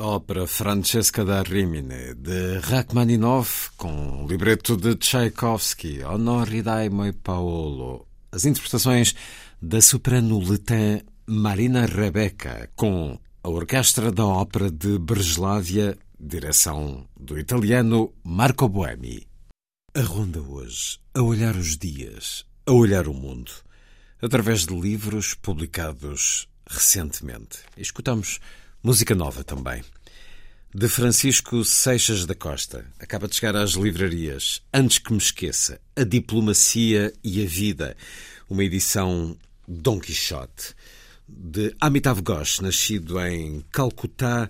Ópera 0.00 0.46
Francesca 0.46 1.24
da 1.24 1.42
Rimine, 1.42 2.14
de 2.14 2.58
Rachmaninoff, 2.60 3.70
com 3.76 4.26
libreto 4.26 4.76
de 4.76 4.96
Tchaikovsky, 4.96 6.02
Honoridai 6.02 6.88
Moi 6.88 7.12
Paolo. 7.12 8.06
As 8.32 8.46
interpretações 8.46 9.14
da 9.60 9.80
soprano 9.82 10.40
letã 10.40 11.00
Marina 11.26 11.84
Rebecca, 11.84 12.70
com 12.74 13.18
a 13.42 13.48
Orquestra 13.48 14.10
da 14.10 14.24
Ópera 14.24 14.70
de 14.70 14.98
Breslávia, 14.98 15.98
direção 16.18 17.06
do 17.18 17.38
italiano 17.38 18.12
Marco 18.24 18.68
Boemi. 18.68 19.26
A 19.94 20.00
ronda 20.00 20.40
hoje, 20.40 20.98
a 21.12 21.20
olhar 21.20 21.54
os 21.56 21.76
dias, 21.76 22.46
a 22.64 22.72
olhar 22.72 23.06
o 23.06 23.12
mundo, 23.12 23.52
através 24.22 24.64
de 24.64 24.74
livros 24.74 25.34
publicados 25.34 26.48
recentemente. 26.66 27.58
Escutamos 27.76 28.40
Música 28.82 29.14
nova 29.14 29.44
também. 29.44 29.82
De 30.74 30.88
Francisco 30.88 31.62
Seixas 31.64 32.24
da 32.24 32.34
Costa. 32.34 32.86
Acaba 32.98 33.28
de 33.28 33.36
chegar 33.36 33.54
às 33.54 33.72
livrarias. 33.72 34.62
Antes 34.72 34.96
que 34.96 35.12
me 35.12 35.18
esqueça, 35.18 35.78
A 35.94 36.02
Diplomacia 36.02 37.12
e 37.22 37.44
a 37.44 37.46
Vida. 37.46 37.94
Uma 38.48 38.64
edição 38.64 39.36
Dom 39.68 40.00
Quixote. 40.00 40.74
De 41.28 41.76
Amitav 41.78 42.22
Ghosh, 42.22 42.60
nascido 42.60 43.20
em 43.20 43.62
Calcutá, 43.70 44.48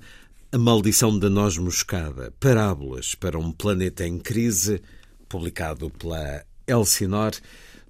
A 0.53 0.59
Maldição 0.59 1.19
da 1.19 1.29
Noz 1.29 1.59
Moscada. 1.59 2.33
Parábolas 2.39 3.17
para 3.17 3.37
um 3.37 3.51
planeta 3.51 4.07
em 4.07 4.17
crise. 4.17 4.81
Publicado 5.29 5.91
pela 5.91 6.45
Elsinor. 6.69 7.33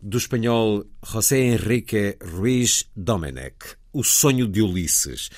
Do 0.01 0.17
espanhol 0.17 0.87
José 1.07 1.39
Henrique 1.39 2.17
Ruiz 2.25 2.87
Domenech. 2.97 3.77
O 3.93 4.03
Sonho 4.03 4.49
de 4.49 4.63
Ulisses. 4.63 5.29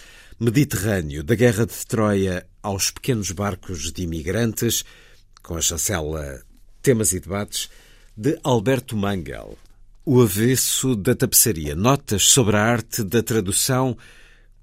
Mediterrâneo, 0.43 1.23
da 1.23 1.37
Guerra 1.37 1.65
de 1.65 1.87
Troia 1.87 2.45
aos 2.61 2.91
pequenos 2.91 3.31
barcos 3.31 3.93
de 3.93 4.03
imigrantes, 4.03 4.85
com 5.41 5.55
a 5.55 5.61
chancela 5.61 6.43
Temas 6.83 7.13
e 7.13 7.21
Debates, 7.21 7.71
de 8.17 8.37
Alberto 8.43 8.97
Mangel. 8.97 9.57
O 10.05 10.21
avesso 10.21 10.97
da 10.97 11.15
tapeçaria, 11.15 11.77
notas 11.77 12.25
sobre 12.25 12.57
a 12.57 12.61
arte 12.61 13.05
da 13.05 13.23
tradução, 13.23 13.97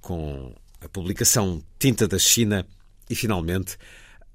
com 0.01 0.53
a 0.81 0.89
publicação 0.89 1.63
Tinta 1.79 2.09
da 2.09 2.19
China 2.19 2.67
e, 3.09 3.15
finalmente, 3.15 3.77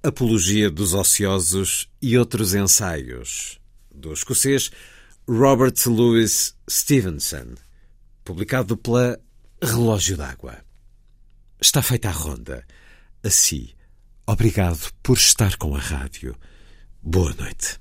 Apologia 0.03 0.70
dos 0.70 0.95
Ociosos 0.95 1.90
e 2.01 2.16
outros 2.16 2.55
ensaios, 2.55 3.61
do 3.95 4.14
escocês 4.14 4.70
Robert 5.28 5.74
Louis 5.84 6.57
Stevenson, 6.70 7.55
publicado 8.24 8.78
pela 8.78 9.20
Relógio 9.62 10.16
d'Água. 10.16 10.64
Está 11.64 11.80
feita 11.80 12.10
a 12.10 12.12
ronda. 12.12 12.62
Assim, 13.24 13.70
obrigado 14.26 14.92
por 15.02 15.16
estar 15.16 15.56
com 15.56 15.74
a 15.74 15.78
rádio. 15.78 16.36
Boa 17.02 17.32
noite. 17.32 17.80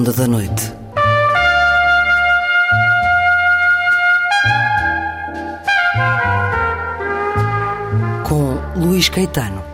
Ronda 0.00 0.12
da 0.14 0.26
Noite. 0.26 0.72
Com 8.26 8.54
Luís 8.76 9.10
Caetano. 9.10 9.69